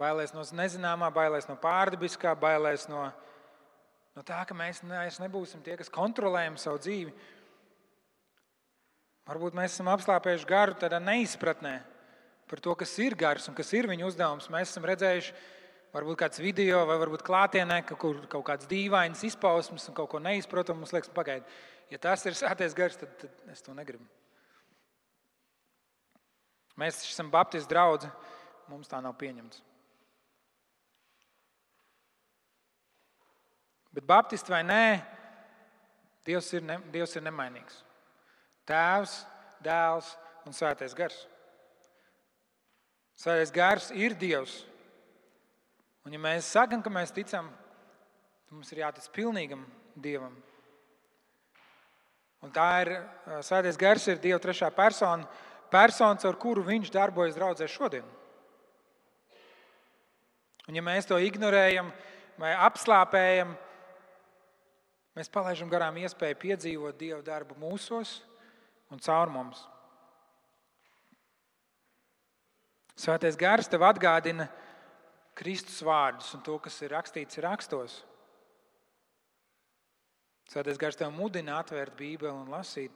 Bailēs 0.00 0.32
no 0.32 0.42
nezināmā, 0.56 1.12
bailēs 1.12 1.44
no 1.50 1.58
pārdabiskā, 1.60 2.32
bailēs 2.40 2.88
no, 2.88 3.04
no 4.16 4.24
tā, 4.24 4.40
ka 4.48 4.56
mēs 4.56 4.80
nebūsim 5.20 5.60
tie, 5.62 5.76
kas 5.76 5.92
kontrolējam 5.92 6.56
savu 6.56 6.80
dzīvi. 6.80 7.12
Varbūt 9.28 9.60
mēs 9.60 9.76
esam 9.76 9.92
apslāpējuši 9.92 10.48
garu 10.48 10.80
tādā 10.80 10.98
neizpratnē 11.04 11.82
par 12.52 12.60
to, 12.60 12.74
kas 12.76 12.92
ir 13.00 13.16
gars 13.16 13.48
un 13.48 13.56
kas 13.56 13.70
ir 13.72 13.86
viņa 13.88 14.04
uzdevums. 14.04 14.50
Mēs 14.52 14.68
esam 14.74 14.84
redzējuši, 14.84 15.32
varbūt 15.94 16.18
kāds 16.20 16.40
video 16.44 16.82
vai 16.84 16.98
varbūt 17.00 17.24
klātienē, 17.24 17.78
ka 17.88 17.96
kur 17.96 18.18
kaut 18.28 18.44
kāds 18.50 18.68
dīvains 18.68 19.24
izpausmes 19.24 19.88
un 19.88 19.96
kaut 19.96 20.10
ko 20.12 20.20
neizprotam. 20.20 20.76
Mums 20.76 20.92
liekas, 20.92 21.08
pagaidi, 21.16 21.48
ja 21.88 22.00
tas 22.02 22.26
ir 22.28 22.36
sāties 22.36 22.76
gars, 22.76 23.00
tad, 23.00 23.16
tad 23.22 23.54
es 23.54 23.64
to 23.64 23.72
negribu. 23.72 24.04
Mēs 26.76 27.00
esam 27.08 27.32
Baptistu 27.32 27.72
draugi, 27.72 28.12
mums 28.68 28.92
tā 28.92 29.00
nav 29.00 29.16
pieņemts. 29.16 29.64
Bet 33.96 34.08
Baptisti 34.08 34.52
vai 34.52 34.60
nē, 34.64 34.84
Dievs 36.28 36.52
ir, 36.52 36.68
ne, 36.68 36.82
Dievs 36.92 37.16
ir 37.16 37.24
nemainīgs. 37.24 37.80
Tēvs, 38.68 39.22
dēls 39.64 40.12
un 40.44 40.54
svētais 40.54 40.92
gars. 40.94 41.24
Svētais 43.22 43.52
gars 43.54 43.90
ir 43.94 44.16
Dievs. 44.18 44.64
Un, 46.02 46.14
ja 46.14 46.18
mēs 46.18 46.48
sakām, 46.50 46.82
ka 46.82 46.90
mēs 46.90 47.14
ticam, 47.14 47.46
tad 47.52 48.56
mums 48.56 48.72
ir 48.74 48.82
jātic 48.82 49.06
pilnīgam 49.14 49.62
Dievam. 49.94 50.34
Un 52.42 52.50
tā 52.50 52.68
ir 52.82 52.94
Svētais 53.46 53.78
gars, 53.78 54.08
ir 54.10 54.18
Dieva 54.22 54.40
trešā 54.42 54.72
persona, 54.74 55.28
persona, 55.70 56.18
ar 56.18 56.38
kuru 56.42 56.66
viņš 56.66 56.90
darbojas 56.90 57.38
draudzē 57.38 57.70
šodien. 57.70 58.08
Un, 60.66 60.74
ja 60.74 60.82
mēs 60.82 61.06
to 61.06 61.18
ignorējam 61.22 61.94
vai 62.42 62.56
apslāpējam, 62.66 63.54
Mēs 65.12 65.28
palaidām 65.28 65.68
garām 65.68 65.98
iespēju 66.00 66.38
piedzīvot 66.40 66.96
Dieva 66.96 67.20
darbu 67.24 67.58
mūsos 67.60 68.22
un 68.88 69.00
caur 69.02 69.28
mums. 69.28 69.60
Svētais 72.98 73.38
gars 73.40 73.70
tev 73.70 73.84
atgādina 73.86 74.48
Kristus 75.38 75.80
vārdus 75.84 76.32
un 76.36 76.42
to, 76.44 76.58
kas 76.60 76.76
ir 76.84 76.92
rakstīts 76.92 77.40
rakstos. 77.40 78.02
Svētais 80.52 80.80
gars 80.80 80.98
tev 81.00 81.12
mudina 81.14 81.60
atvērt 81.62 81.96
Bībeli 81.96 82.34
un 82.34 82.50
lasīt. 82.52 82.92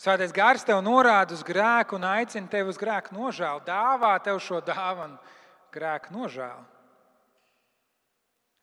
Svētais 0.00 0.32
gars 0.34 0.64
tev 0.66 0.80
norāda 0.82 1.36
uz 1.36 1.44
grēku 1.46 1.98
un 1.98 2.06
aicina 2.08 2.50
tevi 2.50 2.72
uz 2.72 2.78
grēku 2.80 3.14
nožēlu, 3.14 3.62
dāvā 3.66 4.14
tev 4.24 4.40
šo 4.42 4.58
dāvanu, 4.64 5.20
grēku 5.74 6.14
nožēlu. 6.16 6.64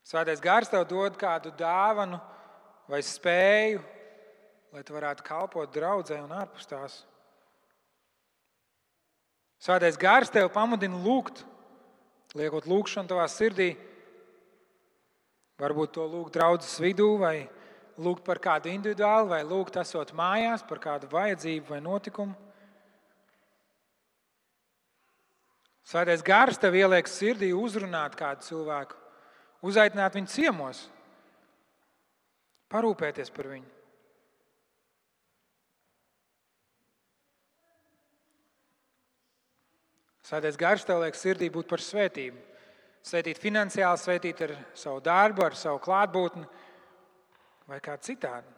Svētais 0.02 0.42
gars 0.42 0.68
tev 0.68 0.84
dod 0.90 1.16
kādu 1.16 1.54
dāvanu 1.56 2.18
vai 2.90 3.00
spēju, 3.06 3.80
lai 4.74 4.82
tu 4.82 4.96
varētu 4.96 5.24
kalpot 5.24 5.72
draudzē 5.72 6.18
un 6.24 6.34
ārpus 6.34 6.68
tās. 6.68 6.98
Svētais 9.62 9.94
gars 9.94 10.30
tev 10.32 10.48
pamudina 10.50 10.98
lūgt, 10.98 11.44
liekot 12.34 12.66
lūgšanu 12.66 13.10
tavā 13.10 13.28
sirdī. 13.30 13.72
Varbūt 15.62 15.92
to 15.94 16.06
lūgt 16.10 16.34
draudzes 16.34 16.80
vidū, 16.82 17.12
vai 17.20 17.44
lūgt 18.02 18.24
par 18.26 18.40
kādu 18.42 18.72
individuālu, 18.72 19.28
vai 19.30 19.42
lūgt 19.46 19.78
esot 19.78 20.10
mājās 20.18 20.64
par 20.66 20.80
kādu 20.82 21.10
vajadzību 21.12 21.70
vai 21.76 21.78
notikumu. 21.84 22.34
Svētais 25.86 26.24
gars 26.26 26.58
tev 26.58 26.74
ieliek 26.78 27.06
sirdī 27.10 27.52
uzrunāt 27.54 28.16
kādu 28.18 28.46
cilvēku 28.46 28.98
uzaicināt 29.62 30.18
viņu 30.18 30.30
ciemos, 30.30 30.82
parūpēties 32.72 33.30
par 33.34 33.50
viņu. 33.52 33.81
Svētais 40.32 40.56
gars 40.56 40.86
tev 40.88 41.02
liek 41.02 41.12
sirdī 41.12 41.50
būt 41.52 41.66
par 41.68 41.82
svētību. 41.84 42.38
Svētīt 43.04 43.36
finansiāli, 43.36 44.00
svētīt 44.00 44.38
ar 44.46 44.54
savu 44.72 45.02
darbu, 45.04 45.42
ar 45.44 45.56
savu 45.60 45.76
klātbūtni 45.84 46.46
vai 47.68 47.80
kā 47.84 47.98
citādi. 48.00 48.48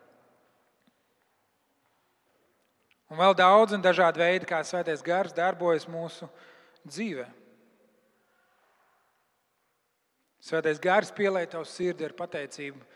Un 3.10 3.18
vēl 3.18 3.34
daudz 3.34 3.74
un 3.74 3.82
dažādi 3.82 4.22
veidi, 4.22 4.46
kā 4.46 4.60
svētais 4.62 5.02
gars 5.02 5.34
darbojas 5.34 5.88
mūsu 5.90 6.30
dzīvēm. 6.86 7.34
Svētais 10.46 10.78
gars 10.78 11.10
pielāj 11.18 11.48
tavu 11.56 11.66
sirdi 11.66 12.06
ar 12.06 12.14
pateicību. 12.14 12.86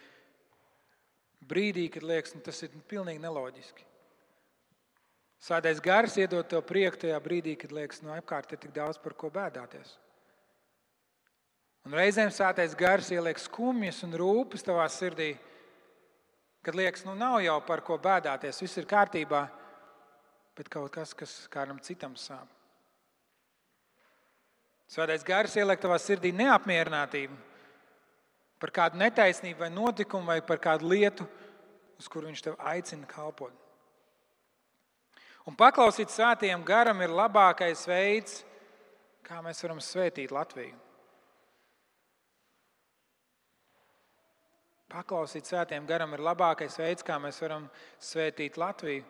Brīdī, 1.51 1.91
kad 1.91 2.07
liekas, 2.07 2.39
nu, 2.39 2.47
tas 2.47 2.63
ir 2.63 2.79
pilnīgi 2.87 3.27
neloģiski. 3.27 3.88
Svētais 5.39 5.79
gars 5.83 6.17
iedod 6.19 6.47
tev 6.51 6.65
prieku 6.67 6.99
tajā 7.05 7.19
brīdī, 7.23 7.55
kad 7.59 7.71
liekas, 7.75 8.03
no 8.03 8.11
nu, 8.11 8.17
apkārt 8.19 8.53
ir 8.53 8.59
tik 8.59 8.73
daudz 8.75 8.99
par 8.99 9.15
ko 9.15 9.31
bēdāties. 9.31 9.95
Un 11.87 11.95
reizēm 11.95 12.33
svētais 12.35 12.75
gars 12.77 13.13
ieliek 13.15 13.39
skumjas 13.39 14.03
un 14.05 14.17
rūpes 14.19 14.67
tavā 14.67 14.85
sirdī, 14.91 15.31
kad 16.67 16.77
liekas, 16.77 17.05
nu 17.07 17.15
nav 17.17 17.39
jau 17.45 17.57
par 17.65 17.85
ko 17.87 17.97
bēdāties, 18.03 18.59
viss 18.65 18.81
ir 18.81 18.89
kārtībā, 18.91 19.45
bet 20.59 20.69
kaut 20.69 20.91
kas, 20.93 21.15
kas 21.15 21.37
kādam 21.53 21.79
citam 21.87 22.19
sāp. 22.19 22.51
Svētais 24.91 25.23
gars 25.23 25.55
ieliek 25.61 25.79
tavā 25.79 26.01
sirdī 26.03 26.33
neapmierinātību 26.35 27.37
par 28.59 28.75
kādu 28.75 28.99
netaisnību 28.99 29.63
vai 29.63 29.71
notikumu 29.71 30.33
vai 30.33 30.41
par 30.43 30.59
kādu 30.59 30.89
lietu, 30.91 31.29
uz 32.01 32.11
kuru 32.11 32.27
viņš 32.27 32.43
tev 32.43 32.59
aicina 32.59 33.07
kalpot. 33.07 33.68
Un 35.49 35.57
paklausīt 35.57 36.13
svētajam 36.13 36.61
garam 36.67 37.01
ir 37.01 37.15
labākais 37.15 37.87
veids, 37.89 38.43
kā 39.25 39.41
mēs 39.45 39.63
varam 39.65 39.81
svētīt 39.81 40.33
Latviju. 40.35 40.77
Paklausīt 44.89 45.49
svētajam 45.49 45.89
garam 45.89 46.13
ir 46.17 46.25
labākais 46.25 46.77
veids, 46.81 47.05
kā 47.05 47.17
mēs 47.21 47.41
varam 47.41 47.67
svētīt 48.01 48.57
Latviju. 48.61 49.05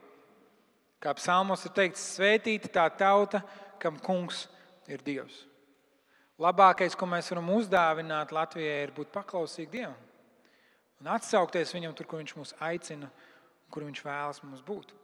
Kā 1.02 1.14
psalmos 1.14 1.62
ir 1.66 1.74
teikts, 1.74 2.06
svētīta 2.16 2.70
tā 2.74 2.86
tauta, 2.98 3.42
kam 3.78 3.98
kungs 4.02 4.46
ir 4.90 5.02
Dievs. 5.06 5.44
Labākais, 6.38 6.94
ko 6.98 7.06
mēs 7.06 7.30
varam 7.30 7.50
uzdāvināt 7.54 8.34
Latvijai, 8.34 8.84
ir 8.86 8.94
būt 8.94 9.10
paklausīgi 9.14 9.70
Dievam 9.74 9.98
un 10.98 11.10
atsaukties 11.14 11.74
Viņam 11.74 11.94
tur, 11.94 12.06
kur 12.10 12.22
Viņš 12.22 12.34
mūs 12.38 12.54
aicina 12.62 13.10
un 13.10 13.74
kur 13.74 13.86
Viņš 13.86 14.02
vēlas 14.06 14.42
mums 14.42 14.62
būt. 14.66 14.94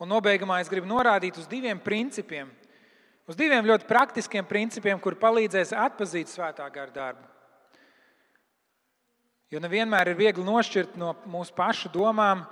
Un 0.00 0.08
nobeigumā 0.08 0.62
es 0.62 0.70
gribu 0.72 0.88
norādīt 0.88 1.36
uz 1.36 1.48
diviem 1.48 1.78
principiem, 1.82 2.48
uz 3.28 3.36
diviem 3.36 3.66
ļoti 3.68 3.84
praktiskiem 3.88 4.46
principiem, 4.48 5.00
kur 5.00 5.18
palīdzēs 5.20 5.74
atzīt 5.76 6.32
svētā 6.32 6.64
gara 6.72 6.94
darbu. 6.94 7.26
Jo 9.50 9.60
nevienmēr 9.60 10.12
ir 10.12 10.16
viegli 10.16 10.46
nošķirt 10.46 10.94
no 10.96 11.12
mūsu 11.28 11.52
pašu 11.56 11.90
domām 11.92 12.46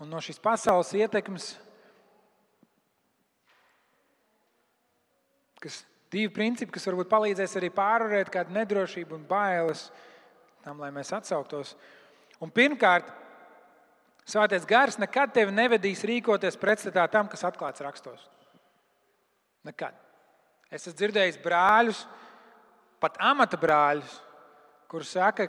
un 0.00 0.10
no 0.12 0.20
šīs 0.22 0.38
pasaules 0.42 0.92
ietekmes, 0.94 1.54
kas 5.60 5.80
divi 6.12 6.28
principi, 6.32 6.74
kas 6.76 6.86
varbūt 6.88 7.10
palīdzēs 7.10 7.56
arī 7.58 7.70
pārvarēt 7.74 8.30
kādu 8.32 8.54
nedrošību 8.56 9.16
un 9.16 9.24
bailes 9.28 9.88
tam, 10.64 10.78
lai 10.80 10.90
mēs 10.94 11.12
atsauktos. 11.16 11.74
Un 12.40 12.52
pirmkārt, 12.52 13.08
Svētais 14.28 14.66
gars 14.68 14.98
nekad 15.00 15.32
tevi 15.34 15.54
nevedīs 15.54 16.04
rīkoties 16.06 16.58
pretstatā 16.60 17.06
tam, 17.10 17.28
kas 17.30 17.44
atklāts 17.48 17.82
rakstos. 17.84 18.26
Nekad. 19.66 19.96
Es 20.70 20.84
esmu 20.84 20.96
dzirdējis 21.00 21.40
brāļus, 21.42 22.04
pat 23.02 23.16
amata 23.26 23.58
brāļus, 23.60 24.12
kuri 24.90 25.08
saka, 25.08 25.48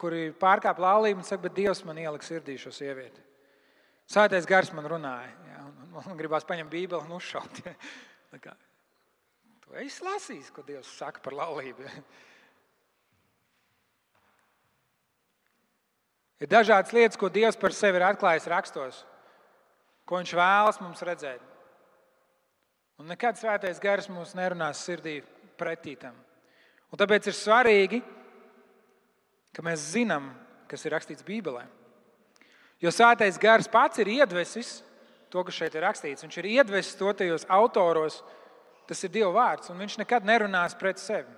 kuri 0.00 0.28
pārkāpj 0.36 0.84
laulību 0.84 1.22
un 1.22 1.26
saka, 1.26 1.46
bet 1.46 1.56
Dievs 1.56 1.80
man 1.88 2.00
ieliks 2.02 2.28
sirdī 2.28 2.58
šo 2.60 2.74
sievieti. 2.74 3.22
Svētais 4.08 4.48
gars 4.48 4.72
man 4.76 4.88
runāja. 4.88 5.32
Ja, 5.48 5.64
man 5.94 6.18
gribās 6.20 6.46
paņemt 6.48 6.72
Bībeli 6.72 7.04
un 7.04 7.16
uzšaut. 7.18 7.62
Ja. 8.44 8.52
Tu 9.64 9.76
esi 9.80 10.04
lasījis, 10.04 10.50
ko 10.52 10.60
Dievs 10.66 10.90
saka 10.98 11.22
par 11.24 11.36
laulību. 11.38 11.86
Ja. 11.86 12.02
Ir 16.38 16.50
dažādas 16.50 16.94
lietas, 16.94 17.18
ko 17.18 17.30
Dievs 17.32 17.58
par 17.58 17.74
sevi 17.74 17.98
ir 17.98 18.06
atklājis 18.06 18.48
rakstos, 18.50 19.02
ko 20.06 20.20
Viņš 20.20 20.34
vēlas 20.38 20.80
mums 20.80 21.02
redzēt. 21.04 21.42
Un 22.98 23.10
nekad 23.10 23.38
svētais 23.38 23.78
gars 23.78 24.08
mums 24.10 24.34
nerunās 24.34 24.80
sirdī 24.82 25.20
pretī 25.58 25.94
tam. 25.98 26.16
Un 26.90 26.98
tāpēc 26.98 27.28
ir 27.28 27.36
svarīgi, 27.36 28.00
ka 29.54 29.62
mēs 29.62 29.90
zinām, 29.94 30.32
kas 30.70 30.84
ir 30.86 30.94
rakstīts 30.96 31.26
Bībelē. 31.26 31.64
Jo 32.82 32.90
svētais 32.94 33.38
gars 33.42 33.68
pats 33.70 33.98
ir 34.02 34.10
iedvesis 34.18 34.80
to, 35.30 35.42
kas 35.44 35.56
šeit 35.56 35.74
ir 35.74 35.84
rakstīts. 35.84 36.24
Viņš 36.24 36.40
ir 36.40 36.50
iedvesis 36.56 36.98
to 36.98 37.12
tajos 37.12 37.46
autoros, 37.50 38.22
tas 38.88 39.02
ir 39.04 39.12
Dieva 39.12 39.32
vārds, 39.34 39.70
un 39.70 39.78
viņš 39.82 39.98
nekad 40.00 40.26
nerunās 40.26 40.76
pret 40.78 41.00
sevi. 41.02 41.34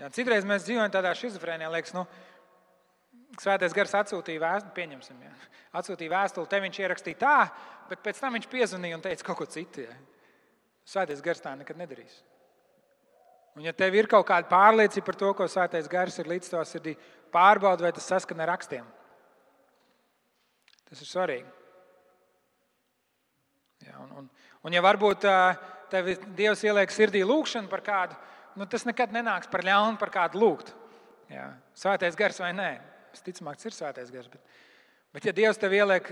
Jā, 0.00 0.08
citreiz 0.14 0.46
mēs 0.48 0.64
dzīvojam 0.66 0.90
tādā 0.94 1.12
schizofrēnijā, 1.14 1.68
liekas, 1.70 1.94
nu, 1.94 2.06
Svētais 3.40 3.72
gars 3.72 3.94
atsūtīja 3.96 4.42
vēstuli, 4.42 4.74
pieņemsim, 4.76 5.22
ja. 5.24 5.30
atsūtīja 5.80 6.12
vēstuli, 6.12 6.48
te 6.50 6.58
viņš 6.60 6.80
ierakstīja 6.82 7.20
tā, 7.22 7.36
bet 7.88 8.02
pēc 8.04 8.20
tam 8.20 8.36
viņš 8.36 8.48
piezvanīja 8.52 8.98
un 8.98 9.04
teica 9.04 9.24
kaut 9.24 9.40
ko 9.40 9.46
citu. 9.48 9.86
Ja. 9.86 9.96
Svētais 10.92 11.22
gars 11.24 11.40
tā 11.40 11.54
nekad 11.56 11.78
nedarīs. 11.80 12.18
Un, 13.56 13.64
ja 13.64 13.72
tev 13.76 13.96
ir 13.96 14.08
kaut 14.10 14.26
kāda 14.28 14.48
pārliecība 14.50 15.06
par 15.08 15.18
to, 15.20 15.32
ko 15.36 15.48
svētais 15.48 15.88
gars 15.90 16.18
ir 16.20 16.28
līdz 16.28 16.52
tavā 16.52 16.66
sirdī, 16.68 16.94
pārbaudi, 17.32 17.86
vai 17.86 17.94
tas 17.96 18.08
saskan 18.08 18.40
ar 18.44 18.52
rakstiem. 18.52 18.84
Tas 20.88 21.00
ir 21.00 21.08
svarīgi. 21.08 21.48
Ja, 23.88 23.96
un, 24.04 24.12
un, 24.20 24.28
un 24.62 24.76
ja 24.76 24.84
varbūt 24.84 25.24
tev 25.92 26.12
Dievs 26.36 26.62
ieliek 26.64 26.92
sirdī 26.92 27.24
lūgšanu 27.26 27.70
par 27.72 27.82
kādu, 27.84 28.16
nu, 28.60 28.68
tas 28.68 28.84
nekad 28.88 29.12
nenāks 29.14 29.48
par 29.52 29.64
ļaunu 29.64 30.00
par 30.00 30.12
kādu 30.12 30.40
lūgt. 30.42 30.72
Ja. 31.32 31.54
Svētais 31.76 32.16
gars 32.18 32.40
vai 32.40 32.52
nē, 32.56 32.70
visticamāk, 33.14 33.58
tas 33.58 33.68
ir 33.68 33.76
svētais 33.76 34.12
gars. 34.12 34.30
Bet, 34.32 34.56
bet 35.14 35.28
ja 35.28 35.36
Dievs 35.36 35.60
tev 35.60 35.74
ieliek 35.76 36.08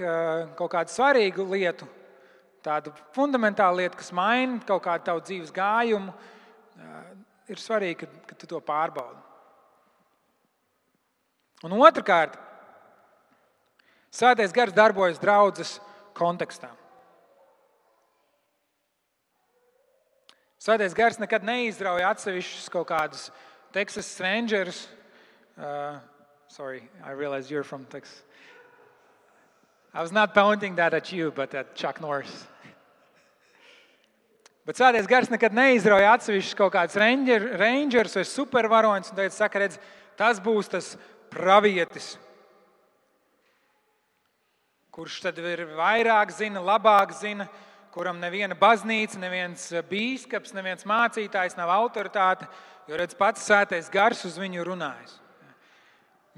kaut 0.59 0.73
kādu 0.75 0.93
svarīgu 0.93 1.47
lietu, 1.53 1.89
tādu 2.65 2.93
fundamentālu 3.17 3.83
lietu, 3.83 3.99
kas 4.01 4.13
maina 4.17 4.61
kaut 4.69 4.85
kādu 4.85 5.09
tavu 5.09 5.25
dzīves 5.25 5.53
gājumu, 5.57 6.13
ir 7.51 7.61
svarīgi, 7.61 8.05
ka, 8.05 8.25
ka 8.31 8.39
tu 8.39 8.49
to 8.51 8.61
pārbaudi. 8.65 9.19
Un 11.67 11.75
otrkārt, 11.77 12.39
svētais 14.15 14.53
gars 14.57 14.77
darbojas 14.77 15.21
draudzes 15.21 15.77
kontekstā. 16.17 16.71
Svētais 20.61 20.93
gars 20.97 21.17
nekad 21.21 21.45
neizrauja 21.45 22.11
atsevišķus 22.13 22.69
kaut 22.73 22.89
kādus 22.91 23.29
Teksas 23.73 24.09
Rangers, 24.21 24.83
Sorry, 26.51 26.83
I 27.05 27.13
realize 27.13 27.49
you're 27.49 27.63
from 27.63 27.85
Texas. 27.85 28.25
I 29.95 30.03
was 30.03 30.11
not 30.11 30.35
pointing 30.35 30.75
that 30.77 30.95
at 30.95 31.13
you, 31.13 31.31
but 31.31 31.55
at 31.55 31.77
Chuck 31.77 32.01
Norris. 32.01 32.45
Bet 34.67 34.75
svētais 34.75 35.07
gars 35.07 35.31
nekad 35.31 35.55
neizrauja 35.55 36.17
atsevišķus 36.17 36.57
kaut 36.59 36.73
kādus 36.75 36.99
ranger, 36.99 37.47
rangerus 37.61 38.19
vai 38.19 38.25
supervaroņus 38.27 39.13
un 39.13 39.21
teica, 39.21 39.37
saka, 39.37 39.63
redz, 39.63 39.79
tas 40.19 40.43
būs 40.43 40.73
tas 40.75 40.91
pravietis, 41.31 42.17
kurš 44.91 45.21
tad 45.29 45.39
ir 45.39 45.69
vairāk 45.79 46.35
zina, 46.35 46.59
labāk 46.59 47.15
zina, 47.15 47.47
kuram 47.95 48.19
neviena 48.19 48.59
baznīca, 48.59 49.23
neviens 49.23 49.71
bīskaps, 49.87 50.51
neviens 50.59 50.83
mācītājs 50.83 51.55
nav 51.63 51.71
autoritāte, 51.79 52.51
jo 52.91 52.99
redz, 52.99 53.15
pats 53.15 53.47
svētais 53.47 53.95
gars 53.95 54.27
uz 54.27 54.43
viņu 54.43 54.67
runājas. 54.67 55.21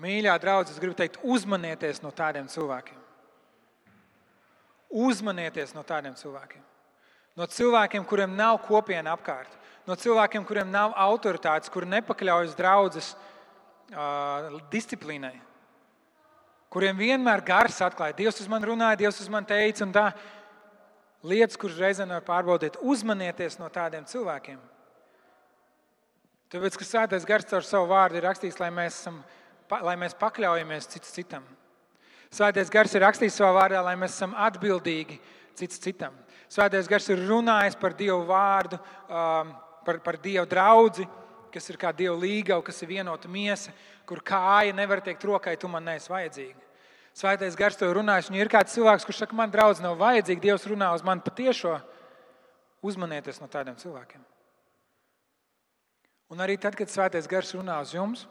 Mīļā 0.00 0.34
draudzene, 0.40 0.76
es 0.76 0.80
gribu 0.80 0.96
teikt, 0.96 1.18
uzmanieties 1.20 2.00
no 2.04 2.12
tādiem 2.16 2.48
cilvēkiem. 2.48 2.98
Uzmanieties 4.92 5.74
no 5.76 5.84
tādiem 5.84 6.16
cilvēkiem. 6.16 6.62
No 7.36 7.48
cilvēkiem, 7.48 8.04
kuriem 8.08 8.34
nav 8.36 8.58
kopiena 8.64 9.14
apkārt, 9.16 9.52
no 9.88 9.96
cilvēkiem, 9.96 10.44
kuriem 10.48 10.68
nav 10.72 10.92
autoritātes, 11.00 11.72
kuri 11.72 11.88
nepakļaujas 11.94 12.56
draudzes 12.58 13.12
uh, 13.92 14.58
disciplīnai, 14.72 15.34
kuriem 16.72 16.96
vienmēr 16.96 17.44
gars 17.44 17.80
atklāja, 17.84 18.16
Dievs 18.16 18.40
uz 18.44 18.50
mani 18.52 18.68
runāja, 18.68 19.00
Dievs 19.00 19.20
uz 19.24 19.32
mani 19.32 19.48
teica, 19.48 19.84
un 19.86 19.96
tā 19.96 20.06
lietas, 21.24 21.56
kuras 21.60 21.80
reizēm 21.80 22.12
var 22.12 22.24
pārbaudīt. 22.26 22.80
Uzmanieties 22.82 23.58
no 23.60 23.68
tādiem 23.72 24.04
cilvēkiem. 24.08 24.60
Tāpēc, 26.52 26.76
ka 26.76 26.84
Svētais 26.84 27.24
Gars 27.24 27.48
caur 27.48 27.64
savu 27.64 27.88
vārdu 27.88 28.18
ir 28.20 28.26
rakstījis, 28.28 28.58
lai 28.60 28.68
mēs 28.74 28.98
esam 29.00 29.22
lai 29.80 29.96
mēs 30.00 30.16
pakļaujamies 30.18 30.90
cits 30.92 31.14
citam. 31.14 31.46
Svētais 32.32 32.70
gars 32.72 32.94
ir 32.96 33.04
rakstījis 33.04 33.38
savā 33.40 33.52
vārdā, 33.58 33.80
lai 33.84 33.94
mēs 34.00 34.14
esam 34.16 34.34
atbildīgi 34.36 35.18
cits 35.58 35.80
citam. 35.80 36.14
Svētais 36.52 36.88
gars 36.88 37.08
ir 37.12 37.20
runājis 37.28 37.76
par 37.80 37.96
Dievu 37.96 38.24
vārdu, 38.28 38.78
um, 39.08 39.52
par, 39.84 40.00
par 40.04 40.18
Dievu 40.20 40.44
draugu, 40.48 41.06
kas 41.52 41.68
ir 41.68 41.78
kā 41.80 41.92
Dieva 41.96 42.16
līgava, 42.16 42.64
kas 42.64 42.80
ir 42.82 42.90
vienota 42.94 43.28
miesa, 43.28 43.72
kur 44.08 44.22
kāja 44.24 44.72
nevar 44.76 45.02
teikt 45.04 45.24
rokai, 45.28 45.56
tu 45.60 45.68
man 45.68 45.84
neesi 45.84 46.12
vajadzīga. 46.12 46.68
Svētais 47.16 47.56
gars 47.56 47.76
to 47.76 47.88
runājis. 47.92 48.30
Un 48.32 48.38
ir 48.40 48.48
kāds 48.52 48.72
cilvēks, 48.72 49.04
kurš 49.04 49.24
saka, 49.24 49.36
man 49.36 49.52
draugs 49.52 49.82
nav 49.84 49.98
vajadzīga, 50.00 50.40
Dievs 50.46 50.64
runā 50.70 50.88
uz 50.96 51.04
mani 51.04 51.24
patiešo. 51.24 51.76
Uzmanieties 52.82 53.38
no 53.40 53.48
tādiem 53.52 53.76
cilvēkiem. 53.78 54.24
Un 56.32 56.40
arī 56.40 56.56
tad, 56.56 56.74
kad 56.74 56.88
svētais 56.88 57.28
gars 57.28 57.52
runā 57.54 57.76
uz 57.84 57.92
jums, 57.92 58.24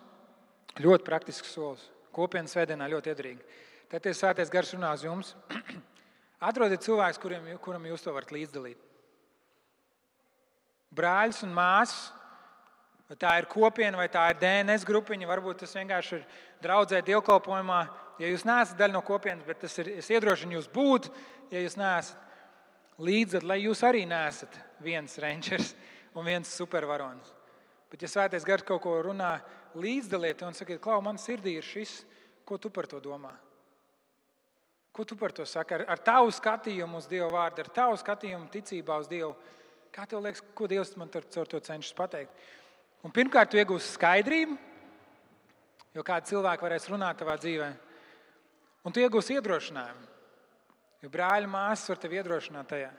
Ļoti 0.80 1.04
praktisks 1.08 1.52
solis. 1.52 1.84
Kopienas 2.16 2.54
svētdienā 2.56 2.88
ļoti 2.92 3.12
iedarīgi. 3.12 3.60
Tad 3.92 4.08
ir 4.08 4.16
svētais 4.16 4.52
gars 4.52 4.72
runā 4.76 4.94
uz 4.96 5.04
jums. 5.04 5.34
Atrodiet 6.48 6.84
cilvēkus, 6.86 7.20
kuriem, 7.22 7.50
kuram 7.64 7.84
jūs 7.90 8.06
to 8.06 8.14
varat 8.16 8.32
līdzdalīt. 8.32 8.80
Brāļus 10.96 11.44
un 11.48 11.54
māsas, 11.56 12.12
vai 13.12 13.18
tā 13.20 13.36
ir 13.40 13.48
kopiena, 13.52 14.00
vai 14.00 14.08
tā 14.12 14.26
ir 14.32 14.40
DNS 14.40 14.88
grupiņa, 14.88 15.28
varbūt 15.28 15.62
tas 15.64 15.76
vienkārši 15.76 16.18
ir 16.18 16.26
draudzē 16.64 17.04
dievkalpojumā. 17.08 17.82
Ja 18.20 18.32
jūs 18.32 18.44
neesat 18.48 18.80
daļa 18.80 18.96
no 18.96 19.04
kopienas, 19.04 19.48
bet 19.48 19.64
ir, 19.68 19.94
es 20.00 20.12
iedrošinu 20.12 20.58
jūs 20.58 20.68
būt, 20.72 21.08
ja 21.52 21.64
jūs 21.64 21.78
neesat 21.80 23.00
līdzi, 23.02 23.44
lai 23.48 23.62
jūs 23.66 23.84
arī 23.88 24.04
neesat 24.08 24.56
viens 24.84 25.18
rančers 25.20 25.74
un 26.16 26.28
viens 26.28 26.52
supervaronis. 26.52 27.32
Bet, 27.92 28.04
ja 28.04 28.12
svētais 28.12 28.46
gars 28.48 28.64
kaut 28.68 28.84
ko 28.86 28.96
runā, 29.04 29.34
līdzdaliet 29.80 30.44
un 30.48 30.58
sakiet, 30.58 30.82
klau, 30.84 31.00
man 31.04 31.20
sirdī 31.22 31.56
ir 31.60 31.66
šis, 31.66 32.02
ko 32.48 32.58
tu 32.62 32.72
par 32.74 32.88
to 32.90 33.00
domā? 33.04 33.32
Ko 34.92 35.06
tu 35.08 35.16
par 35.16 35.32
to 35.32 35.46
saki? 35.48 35.78
Ar, 35.78 35.86
ar 35.96 36.02
tavu 36.04 36.32
skatījumu 36.36 37.00
uz 37.00 37.08
Dieva 37.08 37.30
vārdu, 37.32 37.64
ar 37.64 37.70
tavu 37.72 38.00
skatījumu 38.00 38.50
ticībā 38.52 38.98
uz 39.00 39.08
Dievu. 39.08 39.32
Kā 39.92 40.04
tev 40.08 40.24
liekas, 40.24 40.44
ko 40.56 40.68
Dievs 40.68 40.92
man 41.00 41.12
ar 41.16 41.28
to 41.32 41.60
cenšas 41.64 41.96
pateikt? 41.96 42.44
Un 43.02 43.14
pirmkārt, 43.16 43.50
tu 43.52 43.60
iegūsi 43.60 43.96
skaidrību, 43.96 44.58
jo 45.96 46.04
kādi 46.06 46.32
cilvēki 46.32 46.68
varēs 46.68 46.90
runāt 46.92 47.20
tavā 47.22 47.38
dzīvē. 47.40 47.70
Un 48.86 48.94
tu 48.94 49.02
iegūsi 49.02 49.38
iedrošinājumu, 49.38 50.06
jo 51.02 51.10
brāļa 51.14 51.50
māsas 51.50 51.92
var 51.92 52.02
tevi 52.02 52.20
iedrošināt 52.20 52.70
tajā. 52.72 52.92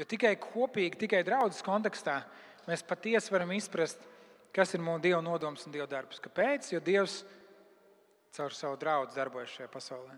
Jo 0.00 0.06
tikai 0.08 0.34
kopīgi, 0.40 1.04
tikai 1.04 1.20
draudzes 1.26 1.64
kontekstā 1.64 2.22
mēs 2.68 2.84
patiesi 2.86 3.32
varam 3.34 3.52
izprast, 3.56 4.02
kas 4.54 4.74
ir 4.74 4.82
mūsu 4.84 5.02
Dieva 5.06 5.22
nodoms 5.24 5.66
un 5.66 5.74
Dieva 5.74 5.88
darbs. 5.90 6.20
Kāpēc? 6.22 6.72
Jo 6.74 6.80
Dievs 6.84 7.22
caur 8.36 8.54
savu 8.56 8.78
draugu 8.80 9.12
darbojas 9.16 9.52
šajā 9.56 9.70
pasaulē. 9.72 10.16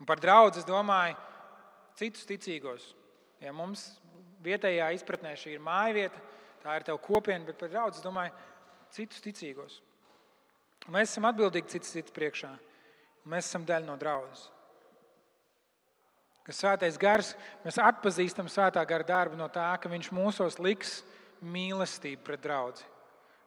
Un 0.00 0.08
par 0.08 0.20
draugu 0.20 0.58
es 0.60 0.66
domāju 0.68 1.16
citus 1.96 2.26
ticīgos. 2.28 2.90
Ja 3.40 3.52
mums 3.56 3.88
vietējā 4.44 4.90
izpratnē 4.96 5.34
šī 5.38 5.56
ir 5.56 5.64
māja 5.64 5.94
vieta, 5.96 6.22
tā 6.62 6.76
ir 6.76 6.86
tev 6.86 7.00
kopiena, 7.04 7.46
bet 7.48 7.58
par 7.60 7.72
draugu 7.72 7.96
es 7.96 8.04
domāju 8.04 8.34
citus 8.96 9.22
ticīgos. 9.24 9.80
Mēs 10.92 11.10
esam 11.10 11.26
atbildīgi 11.30 11.72
cits 11.74 11.94
citu 11.96 12.14
priekšā. 12.14 12.52
Mēs 13.26 13.48
esam 13.48 13.64
daļa 13.66 13.88
no 13.88 13.96
draudzes. 13.98 14.46
Kas 16.46 16.60
svētais 16.62 16.94
gars, 17.02 17.32
mēs 17.64 17.78
atpazīstam 17.82 18.46
svētā 18.46 18.84
gara 18.86 19.06
darbu 19.06 19.38
no 19.38 19.48
tā, 19.50 19.66
ka 19.82 19.90
viņš 19.90 20.12
mūsos 20.14 20.60
liks 20.62 21.00
mīlestību 21.42 22.22
pret 22.22 22.44
draugu, 22.44 22.84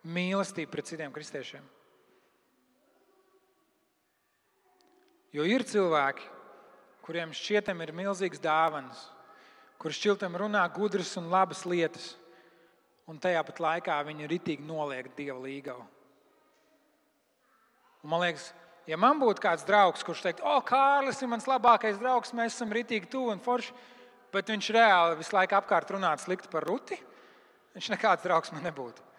mīlestību 0.03 0.71
pret 0.73 0.89
citiem 0.91 1.13
kristiešiem. 1.15 1.63
Jo 5.31 5.45
ir 5.47 5.63
cilvēki, 5.63 6.25
kuriem 7.05 7.31
šķietam 7.37 7.85
ir 7.85 7.93
milzīgs 7.95 8.41
dāvans, 8.41 9.05
kurš 9.79 10.01
šķiltam 10.01 10.35
runā 10.41 10.65
gudras 10.75 11.13
un 11.21 11.29
labas 11.31 11.63
lietas, 11.69 12.15
un 13.07 13.21
tajā 13.21 13.45
pat 13.47 13.61
laikā 13.63 13.95
viņi 14.09 14.27
ritīgi 14.29 14.65
noliek 14.65 15.07
Dieva 15.15 15.39
līgavu. 15.39 15.85
Un 18.03 18.11
man 18.11 18.25
liekas, 18.25 18.51
ja 18.87 18.97
man 18.97 19.19
būtu 19.19 19.43
kāds 19.43 19.65
draugs, 19.67 20.05
kurš 20.05 20.23
teikt, 20.25 20.45
o, 20.45 20.59
Kārlis 20.65 21.19
ir 21.21 21.31
mans 21.31 21.47
labākais 21.49 21.99
draugs, 21.99 22.35
mēs 22.37 22.55
esam 22.55 22.71
ritīgi 22.75 23.09
tuvu 23.11 23.33
un 23.33 23.43
forši, 23.43 23.75
bet 24.33 24.51
viņš 24.53 24.71
reāli 24.75 25.19
visu 25.19 25.35
laiku 25.35 25.57
apkārt 25.59 25.91
runātu 25.95 26.27
slikti 26.27 26.51
par 26.51 26.67
ruti, 26.69 26.97
viņš 27.75 27.93
nekāds 27.95 28.25
draugs 28.25 28.53
man 28.53 28.65
nebūtu. 28.69 29.09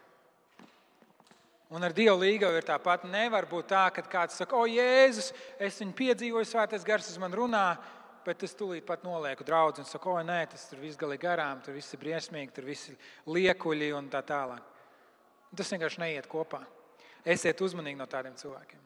Un 1.71 1.87
ar 1.87 1.95
Dievu 1.95 2.17
līgavu 2.19 2.59
ir 2.59 2.67
tāpat. 2.67 3.05
Nevar 3.07 3.47
būt 3.47 3.69
tā, 3.71 3.85
ka 3.95 4.03
kāds 4.03 4.41
saka, 4.41 4.59
o, 4.59 4.67
Jēzus, 4.67 5.31
es 5.63 5.79
viņu 5.79 5.95
piedzīvoju, 6.01 6.49
svētais 6.51 6.87
gars 6.87 7.13
uz 7.13 7.19
mani 7.23 7.39
runā, 7.39 7.77
bet 8.27 8.43
es 8.43 8.57
tūlīt 8.59 8.83
pat 8.89 9.05
nolieku 9.07 9.47
draugu 9.47 9.79
un 9.79 9.87
saku, 9.87 10.17
o, 10.17 10.25
nē, 10.27 10.41
tas 10.51 10.67
tur 10.67 10.83
viss 10.83 10.99
galīgi 10.99 11.23
garām, 11.23 11.63
tur 11.63 11.77
viss 11.79 11.95
ir 11.95 12.03
briesmīgi, 12.03 12.51
tur 12.57 12.67
viss 12.67 12.91
ir 12.91 12.99
liekuļi 13.31 13.93
un 13.95 14.11
tā 14.11 14.25
tālāk. 14.27 14.67
Tas 15.57 15.71
vienkārši 15.71 16.03
neiet 16.03 16.27
kopā. 16.31 16.65
Esiet 17.23 17.63
uzmanīgi 17.63 17.99
no 18.03 18.07
tādiem 18.11 18.35
cilvēkiem. 18.39 18.83